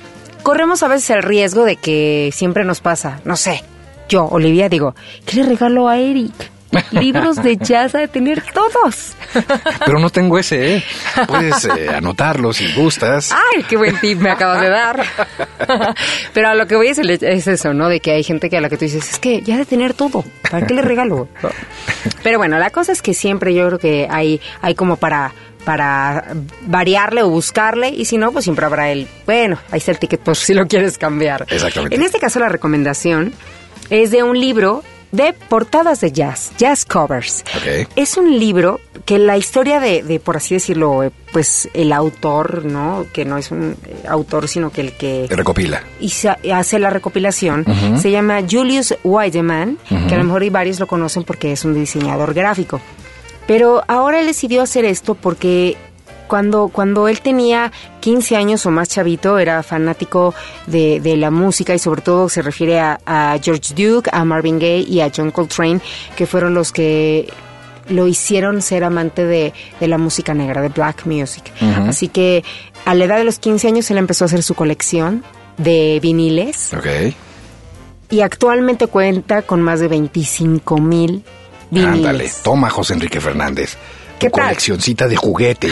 Corremos 0.43 0.83
a 0.83 0.87
veces 0.87 1.09
el 1.11 1.23
riesgo 1.23 1.65
de 1.65 1.75
que 1.75 2.29
siempre 2.33 2.63
nos 2.65 2.79
pasa, 2.81 3.19
no 3.25 3.35
sé, 3.35 3.63
yo, 4.09 4.25
Olivia, 4.25 4.69
digo, 4.69 4.95
¿qué 5.25 5.37
le 5.37 5.43
regalo 5.43 5.87
a 5.87 5.97
Eric? 5.99 6.33
Libros 6.91 7.37
de 7.37 7.57
jazz 7.57 7.95
ha 7.95 7.99
de 7.99 8.07
tener 8.07 8.43
todos. 8.53 9.13
Pero 9.85 9.99
no 9.99 10.09
tengo 10.09 10.37
ese, 10.37 10.77
¿eh? 10.77 10.83
Puedes 11.27 11.65
eh, 11.65 11.89
anotarlo 11.89 12.53
si 12.53 12.73
gustas. 12.73 13.31
Ay, 13.31 13.63
qué 13.63 13.77
buen 13.77 13.99
tip 13.99 14.19
me 14.19 14.29
acabas 14.29 14.61
de 14.61 14.69
dar. 14.69 15.03
Pero 16.33 16.49
a 16.49 16.55
lo 16.55 16.67
que 16.67 16.75
voy 16.75 16.87
es, 16.87 16.99
es 16.99 17.47
eso, 17.47 17.73
¿no? 17.73 17.89
De 17.89 17.99
que 17.99 18.11
hay 18.11 18.23
gente 18.23 18.49
que 18.49 18.57
a 18.57 18.61
la 18.61 18.69
que 18.69 18.77
tú 18.77 18.85
dices, 18.85 19.11
es 19.11 19.19
que 19.19 19.41
ya 19.41 19.57
de 19.57 19.65
tener 19.65 19.93
todo. 19.93 20.23
¿Para 20.49 20.65
qué 20.65 20.73
le 20.73 20.81
regalo? 20.81 21.27
Pero 22.23 22.37
bueno, 22.37 22.57
la 22.57 22.69
cosa 22.69 22.91
es 22.91 23.01
que 23.01 23.13
siempre 23.13 23.53
yo 23.53 23.67
creo 23.67 23.79
que 23.79 24.07
hay, 24.09 24.41
hay 24.61 24.75
como 24.75 24.97
para 24.97 25.33
para 25.65 26.33
variarle 26.61 27.21
o 27.21 27.29
buscarle 27.29 27.89
y 27.89 28.05
si 28.05 28.17
no, 28.17 28.31
pues 28.31 28.45
siempre 28.45 28.65
habrá 28.65 28.91
el, 28.91 29.07
bueno, 29.27 29.59
ahí 29.69 29.77
está 29.77 29.91
el 29.91 29.99
ticket 29.99 30.19
por 30.19 30.35
si 30.35 30.55
lo 30.55 30.67
quieres 30.67 30.97
cambiar. 30.97 31.45
Exactamente. 31.49 31.95
En 31.95 32.01
este 32.01 32.19
caso 32.19 32.39
la 32.39 32.49
recomendación 32.49 33.31
es 33.91 34.09
de 34.09 34.23
un 34.23 34.39
libro 34.39 34.83
de 35.11 35.33
portadas 35.33 36.01
de 36.01 36.11
jazz, 36.11 36.51
jazz 36.57 36.85
covers. 36.85 37.43
Ok. 37.55 37.89
Es 37.95 38.17
un 38.17 38.39
libro 38.39 38.79
que 39.05 39.19
la 39.19 39.37
historia 39.37 39.79
de, 39.79 40.03
de, 40.03 40.19
por 40.19 40.37
así 40.37 40.55
decirlo, 40.55 41.03
eh, 41.03 41.11
pues 41.31 41.69
el 41.73 41.91
autor, 41.93 42.65
¿no? 42.65 43.05
Que 43.13 43.25
no 43.25 43.37
es 43.37 43.51
un 43.51 43.75
eh, 43.85 44.03
autor, 44.07 44.47
sino 44.47 44.71
que 44.71 44.81
el 44.81 44.93
que 44.93 45.27
Recopila. 45.29 45.83
y 45.99 46.11
hace 46.51 46.79
la 46.79 46.89
recopilación, 46.89 47.65
se 47.99 48.11
llama 48.11 48.41
Julius 48.49 48.95
Weidemann, 49.03 49.77
que 50.07 50.15
a 50.15 50.17
lo 50.17 50.23
mejor 50.23 50.49
varios 50.49 50.79
lo 50.79 50.87
conocen 50.87 51.23
porque 51.23 51.51
es 51.51 51.65
un 51.65 51.73
diseñador 51.73 52.33
gráfico. 52.33 52.81
Pero 53.47 53.83
ahora 53.87 54.19
él 54.19 54.27
decidió 54.27 54.61
hacer 54.61 54.85
esto 54.85 55.15
porque 55.15 55.77
cuando, 56.31 56.69
cuando 56.69 57.09
él 57.09 57.19
tenía 57.19 57.73
15 57.99 58.37
años 58.37 58.65
o 58.65 58.71
más 58.71 58.87
chavito, 58.87 59.37
era 59.37 59.61
fanático 59.63 60.33
de, 60.65 61.01
de 61.01 61.17
la 61.17 61.29
música 61.29 61.75
y 61.75 61.79
sobre 61.79 62.01
todo 62.01 62.29
se 62.29 62.41
refiere 62.41 62.79
a, 62.79 63.01
a 63.05 63.37
George 63.43 63.73
Duke, 63.75 64.09
a 64.13 64.23
Marvin 64.23 64.57
Gaye 64.57 64.85
y 64.87 65.01
a 65.01 65.11
John 65.13 65.31
Coltrane, 65.31 65.81
que 66.15 66.25
fueron 66.25 66.53
los 66.53 66.71
que 66.71 67.27
lo 67.89 68.07
hicieron 68.07 68.61
ser 68.61 68.85
amante 68.85 69.25
de, 69.25 69.51
de 69.81 69.87
la 69.89 69.97
música 69.97 70.33
negra, 70.33 70.61
de 70.61 70.69
black 70.69 71.05
music. 71.05 71.51
Así 71.85 72.07
que 72.07 72.45
a 72.85 72.95
la 72.95 73.03
edad 73.03 73.17
de 73.17 73.25
los 73.25 73.37
15 73.39 73.67
años 73.67 73.91
él 73.91 73.97
empezó 73.97 74.23
a 74.23 74.27
hacer 74.27 74.41
su 74.41 74.55
colección 74.55 75.25
de 75.57 75.99
viniles 76.01 76.73
Ok. 76.73 77.13
y 78.09 78.21
actualmente 78.21 78.87
cuenta 78.87 79.41
con 79.41 79.61
más 79.61 79.81
de 79.81 79.89
25 79.89 80.77
mil 80.77 81.23
viniles. 81.71 81.93
Ándale. 81.95 82.31
Toma, 82.41 82.69
José 82.69 82.93
Enrique 82.93 83.19
Fernández. 83.19 83.75
¿Qué 84.21 84.29
tu 84.29 84.37
tal? 84.37 84.45
coleccioncita 84.45 85.07
de 85.07 85.15
juguete. 85.15 85.69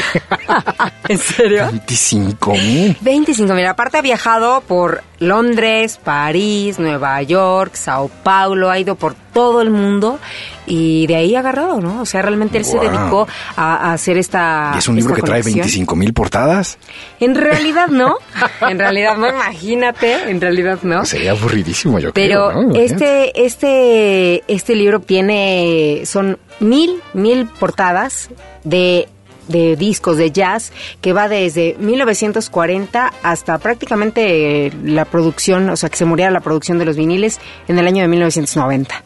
¿En 1.07 1.17
serio? 1.17 1.67
25 1.71 2.53
mil. 2.53 2.97
25 3.01 3.53
mil. 3.53 3.65
Aparte 3.65 3.97
ha 3.97 4.01
viajado 4.01 4.61
por 4.61 5.03
Londres, 5.19 5.99
París, 6.03 6.79
Nueva 6.79 7.21
York, 7.23 7.75
Sao 7.75 8.09
Paulo, 8.23 8.69
ha 8.69 8.79
ido 8.79 8.95
por 8.95 9.15
todo 9.33 9.61
el 9.61 9.69
mundo 9.69 10.19
y 10.65 11.07
de 11.07 11.15
ahí 11.15 11.35
ha 11.35 11.39
agarrado, 11.39 11.79
¿no? 11.81 12.01
O 12.01 12.05
sea, 12.05 12.21
realmente 12.21 12.57
él 12.57 12.65
se 12.65 12.77
dedicó 12.79 13.27
a, 13.55 13.89
a 13.89 13.93
hacer 13.93 14.17
esta. 14.17 14.71
¿Y 14.75 14.79
es 14.79 14.87
un 14.87 14.95
libro 14.95 15.15
que 15.15 15.21
trae 15.21 15.41
colección. 15.41 15.61
25 15.61 15.95
mil 15.95 16.13
portadas? 16.13 16.77
En 17.19 17.35
realidad 17.35 17.87
no. 17.87 18.15
En 18.69 18.77
realidad 18.77 19.17
no, 19.17 19.29
imagínate. 19.29 20.29
En 20.29 20.39
realidad 20.41 20.79
no. 20.83 21.05
Sería 21.05 21.31
aburridísimo, 21.31 21.99
yo 21.99 22.13
Pero 22.13 22.49
creo. 22.49 22.63
¿no? 22.63 22.75
este, 22.75 23.45
este, 23.45 24.43
este 24.47 24.75
libro 24.75 24.99
tiene, 24.99 26.03
son 26.05 26.37
mil, 26.59 27.01
mil 27.13 27.45
portadas 27.47 28.29
de, 28.63 29.07
de 29.47 29.75
discos 29.75 30.17
de 30.17 30.31
jazz 30.31 30.71
que 31.01 31.13
va 31.13 31.27
desde 31.27 31.75
1940 31.79 33.13
hasta 33.23 33.57
prácticamente 33.57 34.71
la 34.83 35.05
producción, 35.05 35.69
o 35.69 35.75
sea, 35.75 35.89
que 35.89 35.97
se 35.97 36.05
muriera 36.05 36.31
la 36.31 36.41
producción 36.41 36.77
de 36.79 36.85
los 36.85 36.95
viniles 36.95 37.39
en 37.67 37.79
el 37.79 37.87
año 37.87 38.01
de 38.01 38.07
1990. 38.07 39.03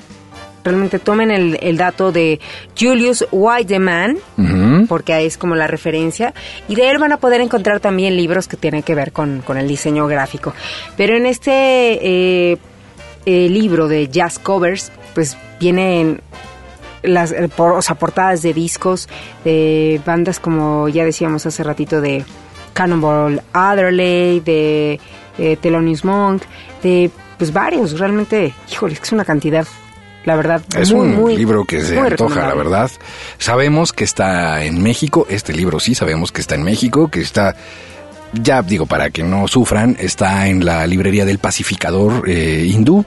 Realmente 0.63 0.97
tomen 0.97 1.29
el, 1.29 1.59
el 1.61 1.75
dato 1.75 2.13
de 2.13 2.39
Julius 2.79 3.25
Weidemann, 3.33 4.17
Ujú. 4.37 4.87
porque 4.87 5.25
es 5.25 5.37
como 5.37 5.55
la 5.55 5.67
referencia, 5.67 6.33
y 6.69 6.75
de 6.75 6.89
él 6.89 6.99
van 6.99 7.11
a 7.11 7.17
poder 7.17 7.41
encontrar 7.41 7.81
también 7.81 8.15
libros 8.15 8.47
que 8.47 8.55
tienen 8.55 8.81
que 8.81 8.95
ver 8.95 9.11
con, 9.11 9.41
con 9.41 9.57
el 9.57 9.67
diseño 9.67 10.07
gráfico. 10.07 10.53
Pero 10.95 11.17
en 11.17 11.25
este 11.25 11.51
eh, 12.51 12.57
eh, 13.25 13.49
libro 13.49 13.89
de 13.89 14.07
jazz 14.07 14.39
covers, 14.39 14.89
pues 15.13 15.37
vienen 15.59 16.21
las 17.03 17.31
eh, 17.31 17.49
por- 17.55 17.73
o 17.73 17.81
sea, 17.81 17.95
portadas 17.95 18.41
de 18.41 18.53
discos 18.53 19.07
de 19.43 20.01
bandas 20.05 20.39
como 20.39 20.89
ya 20.89 21.03
decíamos 21.05 21.45
hace 21.45 21.63
ratito 21.63 22.01
de 22.01 22.25
Cannonball 22.73 23.41
Adderley, 23.53 24.39
de 24.39 24.99
eh, 25.37 25.57
Thelonious 25.61 26.03
Monk, 26.05 26.43
de 26.81 27.11
pues 27.37 27.51
varios, 27.53 27.99
realmente, 27.99 28.53
híjole, 28.71 28.93
es 28.93 28.99
que 28.99 29.05
es 29.07 29.11
una 29.11 29.25
cantidad, 29.25 29.67
la 30.25 30.35
verdad, 30.35 30.61
Es 30.77 30.93
muy, 30.93 31.07
un 31.07 31.15
muy, 31.15 31.35
libro 31.37 31.65
que 31.65 31.81
se 31.81 31.99
antoja, 31.99 32.47
la 32.47 32.53
verdad. 32.55 32.89
Sabemos 33.37 33.91
que 33.91 34.03
está 34.05 34.63
en 34.63 34.81
México, 34.81 35.27
este 35.29 35.51
libro 35.53 35.79
sí, 35.79 35.93
sabemos 35.95 36.31
que 36.31 36.41
está 36.41 36.55
en 36.55 36.63
México, 36.63 37.09
que 37.09 37.19
está, 37.21 37.55
ya 38.33 38.61
digo, 38.61 38.85
para 38.85 39.09
que 39.09 39.23
no 39.23 39.47
sufran, 39.47 39.95
está 39.99 40.47
en 40.47 40.65
la 40.65 40.85
librería 40.87 41.25
del 41.25 41.39
pacificador 41.39 42.29
eh, 42.29 42.65
hindú. 42.67 43.05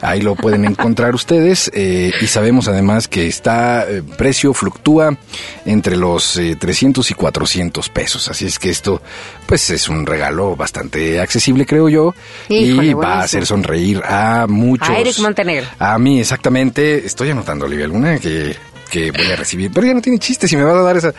Ahí 0.00 0.20
lo 0.20 0.34
pueden 0.34 0.64
encontrar 0.66 1.14
ustedes. 1.14 1.70
eh, 1.74 2.12
y 2.20 2.26
sabemos 2.26 2.68
además 2.68 3.08
que 3.08 3.26
está, 3.26 3.86
eh, 3.88 4.02
precio 4.16 4.52
fluctúa 4.54 5.16
entre 5.64 5.96
los 5.96 6.36
eh, 6.36 6.56
300 6.58 7.10
y 7.10 7.14
400 7.14 7.88
pesos. 7.88 8.28
Así 8.28 8.46
es 8.46 8.58
que 8.58 8.70
esto, 8.70 9.02
pues 9.46 9.70
es 9.70 9.88
un 9.88 10.06
regalo 10.06 10.56
bastante 10.56 11.20
accesible, 11.20 11.66
creo 11.66 11.88
yo. 11.88 12.14
Híjole, 12.48 12.88
y 12.88 12.94
va 12.94 13.20
a 13.20 13.22
hacer 13.22 13.46
sonreír 13.46 14.02
a 14.04 14.46
muchos. 14.48 14.88
A 14.88 14.98
Eric 14.98 15.18
Montenegro. 15.20 15.66
A 15.78 15.98
mí, 15.98 16.20
exactamente. 16.20 17.04
Estoy 17.06 17.30
anotando, 17.30 17.66
Olivia 17.66 17.86
Luna, 17.86 18.18
que, 18.18 18.54
que 18.90 19.10
voy 19.10 19.26
a 19.30 19.36
recibir. 19.36 19.70
Pero 19.72 19.86
ya 19.86 19.94
no 19.94 20.00
tiene 20.00 20.18
chiste 20.18 20.48
si 20.48 20.56
me 20.56 20.64
vas 20.64 20.74
a 20.76 20.82
dar 20.82 20.96
esa. 20.96 21.12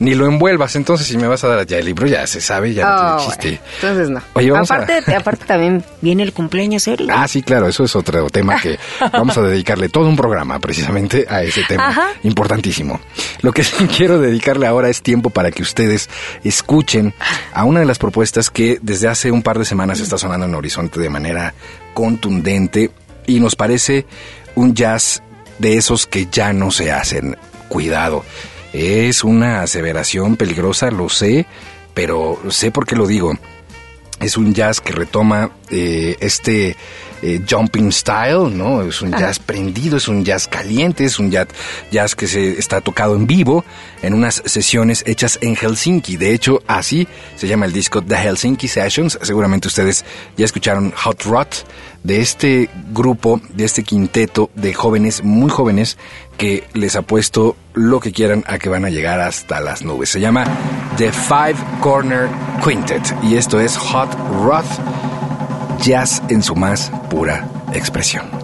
Ni 0.00 0.14
lo 0.16 0.26
envuelvas. 0.26 0.74
Entonces, 0.74 1.06
si 1.06 1.16
me 1.16 1.28
vas 1.28 1.44
a 1.44 1.48
dar 1.48 1.64
ya 1.66 1.78
el 1.78 1.84
libro, 1.86 2.06
ya 2.08 2.26
se 2.26 2.40
sabe, 2.40 2.74
ya 2.74 2.84
no 2.84 2.94
Oh, 2.94 3.16
tiene 3.18 3.24
chiste. 3.30 3.48
bueno, 3.48 3.60
entonces 3.74 4.10
no. 4.10 4.22
Oye, 4.34 4.50
vamos 4.50 4.70
a- 4.72 4.86
aparte, 5.18 5.44
también 5.46 5.84
viene 6.00 6.24
el 6.24 6.32
cumpleaños 6.32 6.86
Eric. 6.88 7.08
Ah, 7.12 7.28
sí, 7.28 7.42
claro, 7.42 7.68
eso 7.68 7.84
es 7.84 7.94
otro 7.94 8.28
tema 8.30 8.60
que 8.60 8.76
vamos 9.12 9.38
a 9.38 9.42
dedicarle 9.42 9.88
todo 9.88 10.08
un 10.08 10.16
programa 10.16 10.58
precisamente 10.58 11.26
a 11.28 11.42
ese 11.44 11.62
tema 11.68 11.88
Ajá. 11.88 12.08
importantísimo. 12.24 13.00
Lo 13.42 13.52
que 13.52 13.62
sí 13.62 13.86
quiero 13.96 14.18
dedicarle 14.18 14.66
ahora 14.66 14.88
es 14.88 15.00
tiempo 15.00 15.30
para 15.30 15.52
que 15.52 15.62
ustedes 15.62 16.10
escuchen 16.42 17.14
a 17.52 17.62
una 17.64 17.78
de 17.80 17.86
las 17.86 17.98
propuestas 18.00 18.50
que 18.50 18.78
desde 18.82 19.06
hace 19.08 19.30
un 19.30 19.42
par 19.42 19.58
de 19.60 19.64
semanas 19.64 20.00
está 20.00 20.18
sonando 20.18 20.46
en 20.46 20.54
Horizonte 20.56 20.98
de 20.98 21.08
manera 21.08 21.54
contundente 21.94 22.90
y 23.26 23.40
nos 23.40 23.56
parece 23.56 24.06
un 24.56 24.74
jazz 24.74 25.22
de 25.58 25.76
esos 25.76 26.06
que 26.06 26.26
ya 26.30 26.52
no 26.52 26.70
se 26.70 26.92
hacen. 26.92 27.36
Cuidado. 27.68 28.24
Es 28.72 29.24
una 29.24 29.62
aseveración 29.62 30.36
peligrosa, 30.36 30.90
lo 30.90 31.08
sé, 31.08 31.46
pero 31.94 32.40
sé 32.50 32.70
por 32.70 32.86
qué 32.86 32.96
lo 32.96 33.06
digo 33.06 33.34
es 34.20 34.36
un 34.36 34.54
jazz 34.54 34.80
que 34.80 34.92
retoma 34.92 35.50
eh, 35.70 36.16
este 36.20 36.76
eh, 37.26 37.40
jumping 37.48 37.90
style, 37.90 38.50
¿no? 38.54 38.82
Es 38.82 39.00
un 39.00 39.10
jazz 39.12 39.38
prendido, 39.38 39.96
es 39.96 40.08
un 40.08 40.24
jazz 40.24 40.46
caliente, 40.46 41.06
es 41.06 41.18
un 41.18 41.30
jazz, 41.30 41.48
jazz 41.90 42.14
que 42.14 42.26
se 42.26 42.58
está 42.58 42.82
tocado 42.82 43.16
en 43.16 43.26
vivo 43.26 43.64
en 44.02 44.12
unas 44.12 44.42
sesiones 44.44 45.02
hechas 45.06 45.38
en 45.40 45.56
Helsinki. 45.56 46.18
De 46.18 46.34
hecho, 46.34 46.62
así 46.66 47.08
se 47.36 47.48
llama 47.48 47.64
el 47.64 47.72
disco 47.72 48.02
The 48.02 48.16
Helsinki 48.16 48.68
Sessions. 48.68 49.18
Seguramente 49.22 49.68
ustedes 49.68 50.04
ya 50.36 50.44
escucharon 50.44 50.92
Hot 50.96 51.22
Rod 51.22 51.48
de 52.02 52.20
este 52.20 52.68
grupo, 52.92 53.40
de 53.54 53.64
este 53.64 53.82
quinteto 53.82 54.50
de 54.54 54.74
jóvenes, 54.74 55.24
muy 55.24 55.48
jóvenes, 55.48 55.96
que 56.36 56.64
les 56.74 56.94
apuesto 56.96 57.56
lo 57.72 58.00
que 58.00 58.12
quieran 58.12 58.44
a 58.46 58.58
que 58.58 58.68
van 58.68 58.84
a 58.84 58.90
llegar 58.90 59.20
hasta 59.20 59.60
las 59.60 59.82
nubes. 59.82 60.10
Se 60.10 60.20
llama 60.20 60.44
The 60.98 61.10
Five 61.10 61.56
Corner 61.80 62.28
Quintet 62.62 63.02
y 63.22 63.36
esto 63.36 63.58
es 63.58 63.76
Hot 63.78 64.12
Rod, 64.42 64.66
jazz 65.78 66.22
en 66.28 66.42
su 66.42 66.54
más 66.54 66.90
pura 67.10 67.46
expresión. 67.72 68.43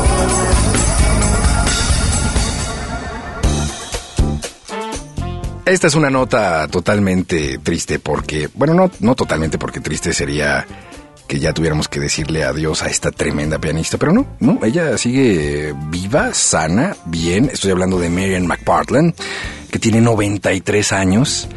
Esta 5.71 5.87
es 5.87 5.95
una 5.95 6.09
nota 6.09 6.67
totalmente 6.67 7.57
triste 7.59 7.97
porque, 7.97 8.49
bueno, 8.55 8.73
no, 8.73 8.91
no 8.99 9.15
totalmente 9.15 9.57
porque 9.57 9.79
triste 9.79 10.11
sería 10.11 10.67
que 11.29 11.39
ya 11.39 11.53
tuviéramos 11.53 11.87
que 11.87 12.01
decirle 12.01 12.43
adiós 12.43 12.83
a 12.83 12.87
esta 12.87 13.09
tremenda 13.09 13.57
pianista, 13.57 13.97
pero 13.97 14.11
no, 14.11 14.27
no, 14.41 14.59
ella 14.65 14.97
sigue 14.97 15.73
viva, 15.89 16.33
sana, 16.33 16.97
bien. 17.05 17.49
Estoy 17.53 17.71
hablando 17.71 17.99
de 17.99 18.09
Marian 18.09 18.47
McPartland, 18.47 19.15
que 19.71 19.79
tiene 19.79 20.01
93 20.01 20.91
años 20.91 21.47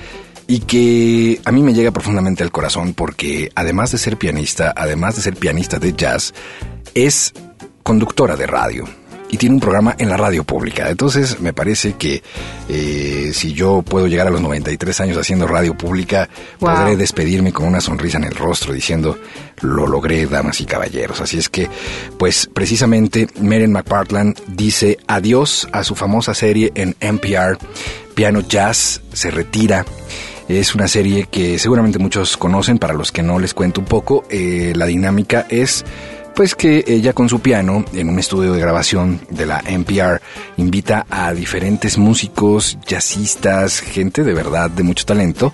y 0.47 0.61
que 0.61 1.41
a 1.45 1.51
mí 1.51 1.61
me 1.63 1.75
llega 1.75 1.91
profundamente 1.91 2.45
al 2.45 2.53
corazón 2.53 2.95
porque 2.95 3.51
además 3.57 3.91
de 3.91 3.99
ser 3.99 4.17
pianista, 4.17 4.73
además 4.77 5.17
de 5.17 5.23
ser 5.23 5.35
pianista 5.35 5.81
de 5.81 5.93
jazz, 5.93 6.35
es 6.95 7.33
conductora 7.83 8.37
de 8.37 8.47
radio 8.47 8.85
y 9.35 9.37
tiene 9.37 9.57
un 9.57 9.61
programa 9.61 9.97
en 9.99 10.09
la 10.09 10.17
radio 10.17 10.45
pública. 10.45 10.89
Entonces 10.89 11.41
me 11.41 11.53
parece 11.53 11.95
que 11.95 12.23
eh, 12.69 13.33
si 13.35 13.53
yo 13.53 13.83
puedo 13.83 14.07
llegar 14.07 14.29
a 14.29 14.31
los 14.31 14.41
93 14.41 15.01
años 15.01 15.19
haciendo 15.19 15.49
radio 15.49 15.77
pública, 15.77 16.29
podré 16.61 16.97
despedirme 16.97 17.53
con 17.53 17.67
una 17.67 17.81
sonrisa 17.81 18.19
en 18.19 18.25
el 18.25 18.37
rostro 18.37 18.73
diciendo, 18.73 19.19
lo 19.61 19.89
logré, 19.89 20.25
damas 20.27 20.61
y 20.61 20.67
caballeros. 20.67 21.21
Así 21.21 21.39
es 21.39 21.49
que, 21.49 21.69
pues 22.17 22.49
precisamente 22.55 23.27
Marian 23.41 23.73
McPartland 23.73 24.41
dice 24.47 24.99
adiós 25.09 25.67
a 25.73 25.83
su 25.83 25.97
famosa 25.97 26.33
serie 26.33 26.71
en 26.77 26.95
NPR, 27.01 27.59
Piano 28.15 28.41
Jazz, 28.41 29.01
se 29.13 29.33
retira. 29.33 29.85
Es 30.47 30.77
una 30.77 30.87
serie 30.87 31.27
que 31.29 31.59
seguramente 31.59 31.99
muchos 31.99 32.37
conocen, 32.37 32.79
para 32.79 32.95
los 32.95 33.11
que 33.11 33.23
no 33.23 33.41
les 33.41 33.53
cuento 33.53 33.81
un 33.81 33.87
poco, 33.87 34.25
eh, 34.31 34.75
la 34.77 34.87
dinámica 34.87 35.45
es 35.49 35.85
pues 36.35 36.55
que 36.55 36.85
ella 36.87 37.13
con 37.13 37.29
su 37.29 37.41
piano, 37.41 37.85
en 37.93 38.09
un 38.09 38.19
estudio 38.19 38.53
de 38.53 38.61
grabación 38.61 39.21
de 39.31 39.47
la 39.47 39.61
NPR, 39.61 40.21
invita 40.57 41.07
a 41.09 41.33
diferentes 41.33 41.97
músicos, 41.99 42.79
jazzistas, 42.87 43.81
gente 43.81 44.25
de 44.25 44.35
verdad 44.35 44.71
de 44.71 44.83
mucho 44.83 45.05
talento, 45.05 45.53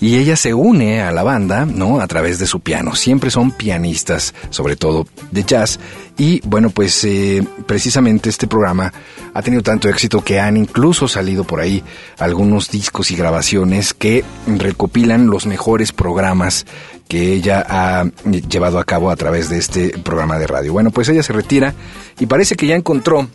y 0.00 0.16
ella 0.16 0.36
se 0.36 0.54
une 0.54 1.02
a 1.02 1.12
la 1.12 1.22
banda, 1.22 1.66
¿no? 1.66 2.00
A 2.00 2.06
través 2.06 2.38
de 2.38 2.46
su 2.46 2.60
piano. 2.60 2.94
Siempre 2.94 3.30
son 3.30 3.50
pianistas, 3.50 4.34
sobre 4.50 4.76
todo 4.76 5.06
de 5.30 5.44
jazz, 5.44 5.78
y 6.18 6.40
bueno, 6.46 6.70
pues 6.70 7.04
eh, 7.04 7.46
precisamente 7.66 8.30
este 8.30 8.46
programa 8.46 8.92
ha 9.34 9.42
tenido 9.42 9.62
tanto 9.62 9.88
éxito 9.88 10.24
que 10.24 10.40
han 10.40 10.56
incluso 10.56 11.08
salido 11.08 11.44
por 11.44 11.60
ahí 11.60 11.82
algunos 12.18 12.70
discos 12.70 13.10
y 13.10 13.16
grabaciones 13.16 13.92
que 13.92 14.24
recopilan 14.46 15.26
los 15.26 15.44
mejores 15.44 15.92
programas 15.92 16.64
que 17.08 17.32
ella 17.32 17.64
ha 17.68 18.04
llevado 18.48 18.78
a 18.78 18.84
cabo 18.84 19.10
a 19.10 19.16
través 19.16 19.48
de 19.48 19.58
este 19.58 19.90
programa 19.98 20.38
de 20.38 20.46
radio. 20.46 20.72
Bueno, 20.72 20.90
pues 20.90 21.08
ella 21.08 21.22
se 21.22 21.32
retira 21.32 21.74
y 22.18 22.26
parece 22.26 22.56
que 22.56 22.66
ya 22.66 22.74
encontró 22.74 23.28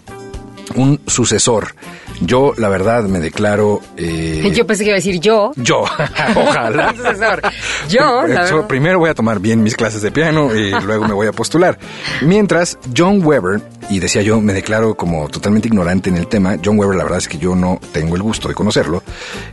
un 0.75 0.99
sucesor. 1.07 1.75
Yo, 2.21 2.53
la 2.57 2.69
verdad, 2.69 3.03
me 3.03 3.19
declaro. 3.19 3.81
Eh, 3.97 4.51
yo 4.53 4.67
pensé 4.67 4.83
que 4.83 4.89
iba 4.89 4.95
a 4.95 4.99
decir 4.99 5.19
yo. 5.19 5.51
Yo, 5.55 5.81
ojalá. 6.35 6.93
sucesor. 6.95 7.41
Yo, 7.89 8.27
la 8.27 8.67
Primero 8.67 8.99
voy 8.99 9.09
a 9.09 9.15
tomar 9.15 9.39
bien 9.39 9.63
mis 9.63 9.75
clases 9.75 10.01
de 10.01 10.11
piano 10.11 10.55
y 10.55 10.69
luego 10.85 11.07
me 11.07 11.13
voy 11.13 11.27
a 11.27 11.31
postular. 11.31 11.79
Mientras, 12.21 12.77
John 12.95 13.25
Weber, 13.25 13.61
y 13.89 13.99
decía 13.99 14.21
yo, 14.21 14.39
me 14.39 14.53
declaro 14.53 14.95
como 14.95 15.29
totalmente 15.29 15.67
ignorante 15.67 16.09
en 16.09 16.17
el 16.17 16.27
tema. 16.27 16.57
John 16.63 16.77
Weber, 16.77 16.95
la 16.95 17.03
verdad 17.03 17.19
es 17.19 17.27
que 17.27 17.39
yo 17.39 17.55
no 17.55 17.79
tengo 17.91 18.15
el 18.15 18.21
gusto 18.21 18.47
de 18.47 18.53
conocerlo. 18.53 19.03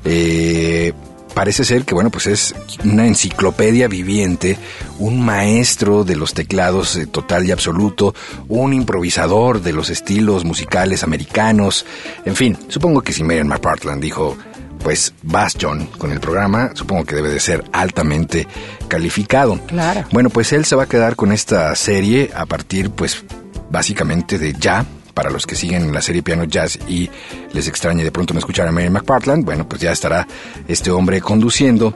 Eh, 0.05 0.93
parece 1.39 1.65
ser 1.65 1.85
que, 1.85 1.95
bueno, 1.95 2.11
pues 2.11 2.27
es 2.27 2.53
una 2.83 3.07
enciclopedia 3.07 3.87
viviente, 3.87 4.59
un 4.99 5.25
maestro 5.25 6.03
de 6.03 6.17
los 6.17 6.35
teclados 6.35 6.97
eh, 6.97 7.07
total 7.07 7.47
y 7.47 7.53
absoluto, 7.53 8.13
un 8.49 8.73
improvisador 8.73 9.63
de 9.63 9.73
los 9.73 9.89
estilos 9.89 10.45
musicales 10.45 11.05
americanos. 11.05 11.87
En 12.25 12.35
fin, 12.35 12.59
supongo 12.67 13.03
que 13.03 13.13
si 13.13 13.23
Marian 13.23 13.47
McPartland 13.47 14.03
dijo, 14.03 14.37
pues 14.83 15.15
vas 15.23 15.57
John 15.61 15.87
con 15.97 16.11
el 16.11 16.19
programa, 16.19 16.73
supongo 16.75 17.05
que 17.05 17.15
debe 17.15 17.29
de 17.29 17.39
ser 17.39 17.63
altamente 17.71 18.49
calificado. 18.89 19.61
Claro. 19.69 20.09
Bueno, 20.11 20.31
pues 20.31 20.53
él 20.53 20.65
se 20.65 20.75
va 20.75 20.83
a 20.83 20.89
quedar 20.89 21.15
con 21.15 21.31
esta 21.31 21.73
serie 21.77 22.33
a 22.35 22.47
partir, 22.47 22.91
pues, 22.91 23.25
básicamente 23.71 24.39
de 24.41 24.55
ya, 24.55 24.85
para 25.19 25.31
los 25.31 25.49
que 25.49 25.57
siguen 25.57 25.93
la 25.93 26.01
serie 26.01 26.23
Piano 26.23 26.45
Jazz 26.45 26.79
y 26.87 27.11
les 27.53 27.67
extrañe 27.67 28.05
de 28.05 28.13
pronto 28.13 28.35
no 28.35 28.39
escuchar 28.39 28.69
a 28.69 28.71
Mary 28.71 28.89
McPartland, 28.89 29.45
bueno, 29.45 29.69
pues 29.69 29.81
ya 29.81 29.91
estará 29.91 30.29
este 30.69 30.93
hombre 30.93 31.21
conduciendo. 31.21 31.93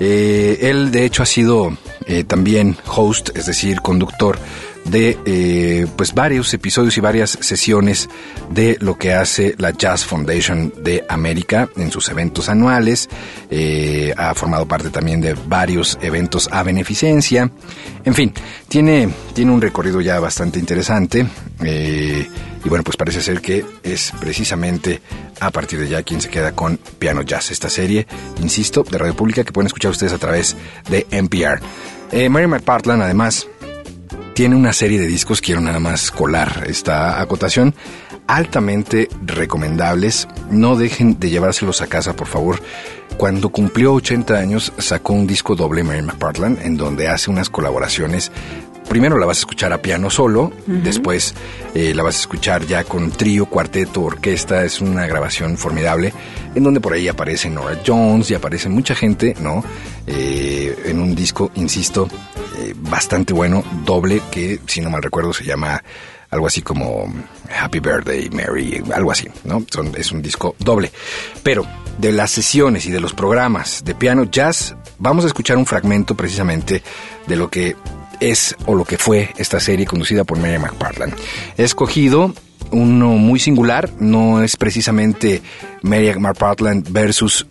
Eh, 0.00 0.58
él, 0.60 0.90
de 0.90 1.04
hecho, 1.04 1.22
ha 1.22 1.26
sido 1.26 1.78
eh, 2.08 2.24
también 2.24 2.76
host, 2.84 3.30
es 3.36 3.46
decir, 3.46 3.80
conductor 3.80 4.40
de 4.86 5.16
eh, 5.24 5.86
pues 5.96 6.12
varios 6.14 6.52
episodios 6.52 6.98
y 6.98 7.00
varias 7.00 7.38
sesiones 7.40 8.10
de 8.50 8.76
lo 8.80 8.98
que 8.98 9.14
hace 9.14 9.54
la 9.56 9.70
Jazz 9.70 10.04
Foundation 10.04 10.74
de 10.82 11.04
América 11.08 11.68
en 11.76 11.92
sus 11.92 12.08
eventos 12.08 12.48
anuales. 12.48 13.08
Ha 14.16 14.34
formado 14.34 14.66
parte 14.66 14.90
también 14.90 15.20
de 15.20 15.34
varios 15.46 15.96
eventos 16.02 16.48
a 16.50 16.64
beneficencia. 16.64 17.50
En 18.04 18.14
fin, 18.14 18.32
tiene, 18.68 19.08
tiene 19.32 19.52
un 19.52 19.62
recorrido 19.62 20.00
ya 20.00 20.20
bastante 20.20 20.58
interesante. 20.58 21.24
Eh, 21.62 22.28
y 22.64 22.68
bueno, 22.68 22.82
pues 22.82 22.96
parece 22.96 23.20
ser 23.20 23.40
que 23.40 23.64
es 23.82 24.12
precisamente 24.18 25.02
a 25.40 25.50
partir 25.50 25.78
de 25.78 25.88
ya 25.88 26.02
quien 26.02 26.20
se 26.20 26.30
queda 26.30 26.52
con 26.52 26.78
Piano 26.98 27.22
Jazz, 27.22 27.50
esta 27.50 27.68
serie, 27.68 28.06
insisto, 28.40 28.82
de 28.82 28.98
Radio 28.98 29.14
Pública 29.14 29.44
que 29.44 29.52
pueden 29.52 29.66
escuchar 29.66 29.90
ustedes 29.90 30.12
a 30.12 30.18
través 30.18 30.56
de 30.88 31.06
NPR. 31.10 31.60
Mary 32.30 32.46
McPartland, 32.46 33.02
además, 33.02 33.46
tiene 34.34 34.56
una 34.56 34.72
serie 34.72 34.98
de 34.98 35.06
discos, 35.06 35.40
quiero 35.40 35.60
nada 35.60 35.78
más 35.78 36.10
colar 36.10 36.64
esta 36.66 37.20
acotación, 37.20 37.74
altamente 38.26 39.08
recomendables. 39.24 40.28
No 40.50 40.76
dejen 40.76 41.18
de 41.20 41.30
llevárselos 41.30 41.82
a 41.82 41.86
casa, 41.86 42.16
por 42.16 42.26
favor. 42.26 42.60
Cuando 43.16 43.50
cumplió 43.50 43.94
80 43.94 44.34
años, 44.34 44.72
sacó 44.78 45.12
un 45.12 45.26
disco 45.26 45.54
doble 45.54 45.84
Mary 45.84 46.02
McPartland, 46.02 46.60
en 46.62 46.76
donde 46.76 47.08
hace 47.08 47.30
unas 47.30 47.48
colaboraciones 47.48 48.32
primero 48.88 49.18
la 49.18 49.26
vas 49.26 49.38
a 49.38 49.40
escuchar 49.40 49.72
a 49.72 49.82
piano 49.82 50.10
solo, 50.10 50.52
después 50.66 51.34
eh, 51.74 51.94
la 51.94 52.02
vas 52.02 52.16
a 52.16 52.20
escuchar 52.20 52.66
ya 52.66 52.84
con 52.84 53.10
trío, 53.10 53.46
cuarteto, 53.46 54.02
orquesta, 54.02 54.64
es 54.64 54.80
una 54.80 55.06
grabación 55.06 55.56
formidable, 55.56 56.12
en 56.54 56.62
donde 56.62 56.80
por 56.80 56.92
ahí 56.92 57.08
aparece 57.08 57.50
Nora 57.50 57.80
Jones 57.84 58.30
y 58.30 58.34
aparece 58.34 58.68
mucha 58.68 58.94
gente, 58.94 59.34
¿no? 59.40 59.64
Eh, 60.06 60.76
en 60.86 61.00
un 61.00 61.14
disco, 61.14 61.50
insisto, 61.54 62.08
eh, 62.58 62.74
bastante 62.76 63.32
bueno, 63.32 63.64
doble, 63.84 64.20
que 64.30 64.60
si 64.66 64.80
no 64.80 64.90
mal 64.90 65.02
recuerdo 65.02 65.32
se 65.32 65.44
llama 65.44 65.82
algo 66.30 66.46
así 66.46 66.62
como 66.62 67.12
Happy 67.60 67.78
Birthday 67.78 68.28
Mary, 68.30 68.82
algo 68.92 69.12
así, 69.12 69.28
¿no? 69.44 69.64
es 69.96 70.12
un 70.12 70.20
disco 70.20 70.56
doble. 70.58 70.90
Pero 71.44 71.64
de 71.98 72.10
las 72.10 72.32
sesiones 72.32 72.86
y 72.86 72.90
de 72.90 73.00
los 73.00 73.14
programas 73.14 73.84
de 73.84 73.94
piano 73.94 74.24
jazz, 74.24 74.74
vamos 74.98 75.24
a 75.24 75.28
escuchar 75.28 75.56
un 75.56 75.64
fragmento 75.64 76.16
precisamente 76.16 76.82
de 77.26 77.36
lo 77.36 77.48
que 77.48 77.76
es 78.20 78.56
o 78.66 78.74
lo 78.74 78.84
que 78.84 78.98
fue 78.98 79.30
esta 79.36 79.60
serie 79.60 79.86
conducida 79.86 80.24
por 80.24 80.38
Mary 80.38 80.58
McPartland. 80.58 81.14
He 81.56 81.64
escogido 81.64 82.34
uno 82.70 83.08
muy 83.10 83.38
singular, 83.38 83.90
no 84.00 84.42
es 84.42 84.56
precisamente 84.56 85.42
Mary 85.82 86.12
McPartland 86.18 86.90
versus 86.90 87.46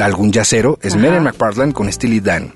algún 0.00 0.32
yacero, 0.32 0.78
es 0.82 0.96
Mary 0.96 1.20
McPartland 1.20 1.72
con 1.72 1.92
Steely 1.92 2.20
Dan. 2.20 2.54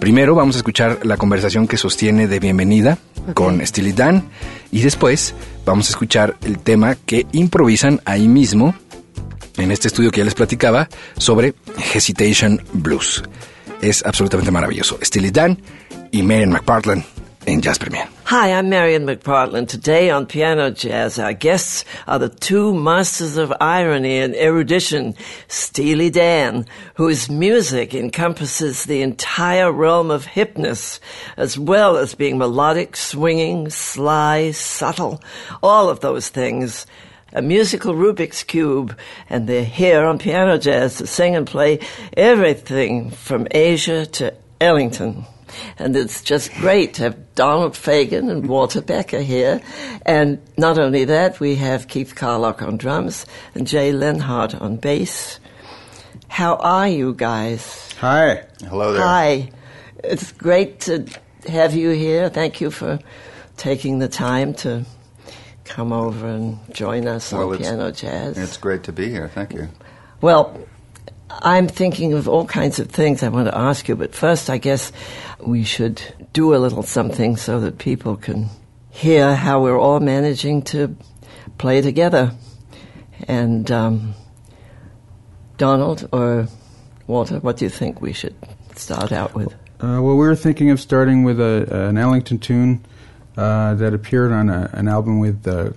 Primero 0.00 0.34
vamos 0.34 0.56
a 0.56 0.58
escuchar 0.58 1.00
la 1.04 1.16
conversación 1.16 1.68
que 1.68 1.76
sostiene 1.76 2.26
de 2.26 2.40
bienvenida 2.40 2.98
con 3.34 3.64
Steely 3.64 3.92
Dan 3.92 4.24
y 4.72 4.80
después 4.80 5.34
vamos 5.64 5.88
a 5.88 5.90
escuchar 5.90 6.36
el 6.42 6.58
tema 6.58 6.96
que 6.96 7.26
improvisan 7.32 8.00
ahí 8.04 8.26
mismo 8.26 8.74
en 9.58 9.70
este 9.70 9.88
estudio 9.88 10.10
que 10.10 10.18
ya 10.18 10.24
les 10.24 10.34
platicaba 10.34 10.88
sobre 11.18 11.54
Hesitation 11.94 12.62
Blues. 12.72 13.22
Es 13.82 14.04
absolutamente 14.04 14.50
maravilloso. 14.50 14.98
Steely 15.02 15.30
Dan 15.30 15.58
y 16.12 16.22
Marian 16.22 16.52
McPartland 16.52 17.04
in 17.46 17.60
Jazz 17.60 17.78
Premier. 17.78 18.08
Hi, 18.24 18.52
I'm 18.52 18.68
Marian 18.68 19.06
McPartland. 19.06 19.68
Today 19.68 20.10
on 20.10 20.26
Piano 20.26 20.70
Jazz, 20.70 21.18
our 21.18 21.32
guests 21.32 21.84
are 22.06 22.18
the 22.18 22.28
two 22.28 22.74
masters 22.74 23.36
of 23.36 23.52
irony 23.60 24.18
and 24.18 24.34
erudition, 24.34 25.14
Steely 25.48 26.10
Dan, 26.10 26.66
whose 26.94 27.30
music 27.30 27.94
encompasses 27.94 28.84
the 28.84 29.02
entire 29.02 29.70
realm 29.70 30.10
of 30.10 30.26
hipness, 30.26 30.98
as 31.36 31.58
well 31.58 31.96
as 31.96 32.14
being 32.14 32.38
melodic, 32.38 32.96
swinging, 32.96 33.70
sly, 33.70 34.50
subtle, 34.50 35.22
all 35.62 35.88
of 35.88 36.00
those 36.00 36.28
things 36.28 36.86
a 37.32 37.40
musical 37.40 37.94
Rubik's 37.94 38.42
Cube, 38.42 38.98
and 39.28 39.46
they're 39.46 39.64
here 39.64 40.04
on 40.04 40.18
Piano 40.18 40.58
Jazz 40.58 40.96
to 40.96 41.06
sing 41.06 41.36
and 41.36 41.46
play 41.46 41.78
everything 42.16 43.12
from 43.12 43.46
Asia 43.52 44.04
to 44.04 44.34
Ellington. 44.60 45.24
And 45.78 45.96
it's 45.96 46.22
just 46.22 46.52
great 46.54 46.94
to 46.94 47.02
have 47.04 47.34
Donald 47.34 47.72
Fagen 47.74 48.30
and 48.30 48.48
Walter 48.48 48.80
Becker 48.80 49.20
here. 49.20 49.60
And 50.06 50.40
not 50.56 50.78
only 50.78 51.04
that, 51.06 51.40
we 51.40 51.56
have 51.56 51.88
Keith 51.88 52.14
Carlock 52.14 52.62
on 52.62 52.76
drums 52.76 53.26
and 53.54 53.66
Jay 53.66 53.92
Lenhart 53.92 54.54
on 54.54 54.76
bass. 54.76 55.40
How 56.28 56.56
are 56.56 56.88
you 56.88 57.14
guys? 57.14 57.92
Hi. 58.00 58.44
Hello 58.68 58.92
there. 58.92 59.02
Hi. 59.02 59.50
It's 60.04 60.32
great 60.32 60.80
to 60.80 61.06
have 61.48 61.74
you 61.74 61.90
here. 61.90 62.28
Thank 62.28 62.60
you 62.60 62.70
for 62.70 62.98
taking 63.56 63.98
the 63.98 64.08
time 64.08 64.54
to 64.54 64.84
come 65.64 65.92
over 65.92 66.26
and 66.26 66.58
join 66.74 67.06
us 67.06 67.32
Well, 67.32 67.48
on 67.48 67.54
it's- 67.54 67.68
Piano 67.68 67.92
Jazz. 67.92 68.38
It's 68.38 68.56
great 68.56 68.82
to 68.84 68.92
be 68.92 69.08
here. 69.10 69.28
Thank 69.28 69.52
you. 69.52 69.68
Well, 70.20 70.58
I'm 71.42 71.68
thinking 71.68 72.12
of 72.12 72.28
all 72.28 72.44
kinds 72.44 72.78
of 72.78 72.90
things 72.90 73.22
I 73.22 73.28
want 73.28 73.48
to 73.48 73.56
ask 73.56 73.88
you, 73.88 73.96
but 73.96 74.14
first, 74.14 74.50
I 74.50 74.58
guess 74.58 74.92
we 75.38 75.64
should 75.64 76.02
do 76.32 76.54
a 76.54 76.58
little 76.58 76.82
something 76.82 77.36
so 77.36 77.60
that 77.60 77.78
people 77.78 78.16
can 78.16 78.48
hear 78.90 79.34
how 79.34 79.62
we're 79.62 79.78
all 79.78 80.00
managing 80.00 80.62
to 80.62 80.96
play 81.58 81.80
together. 81.80 82.32
And 83.28 83.70
um, 83.70 84.14
Donald 85.56 86.08
or 86.12 86.48
Walter, 87.06 87.38
what 87.38 87.58
do 87.58 87.64
you 87.64 87.70
think 87.70 88.00
we 88.00 88.12
should 88.12 88.34
start 88.76 89.12
out 89.12 89.34
with? 89.34 89.52
Uh, 89.82 90.00
well, 90.02 90.16
we 90.16 90.26
were 90.26 90.36
thinking 90.36 90.70
of 90.70 90.80
starting 90.80 91.24
with 91.24 91.40
a, 91.40 91.88
an 91.88 91.96
Ellington 91.96 92.38
tune 92.38 92.84
uh, 93.36 93.74
that 93.74 93.94
appeared 93.94 94.32
on 94.32 94.50
a, 94.50 94.68
an 94.74 94.88
album 94.88 95.20
with 95.20 95.46
uh, 95.46 95.70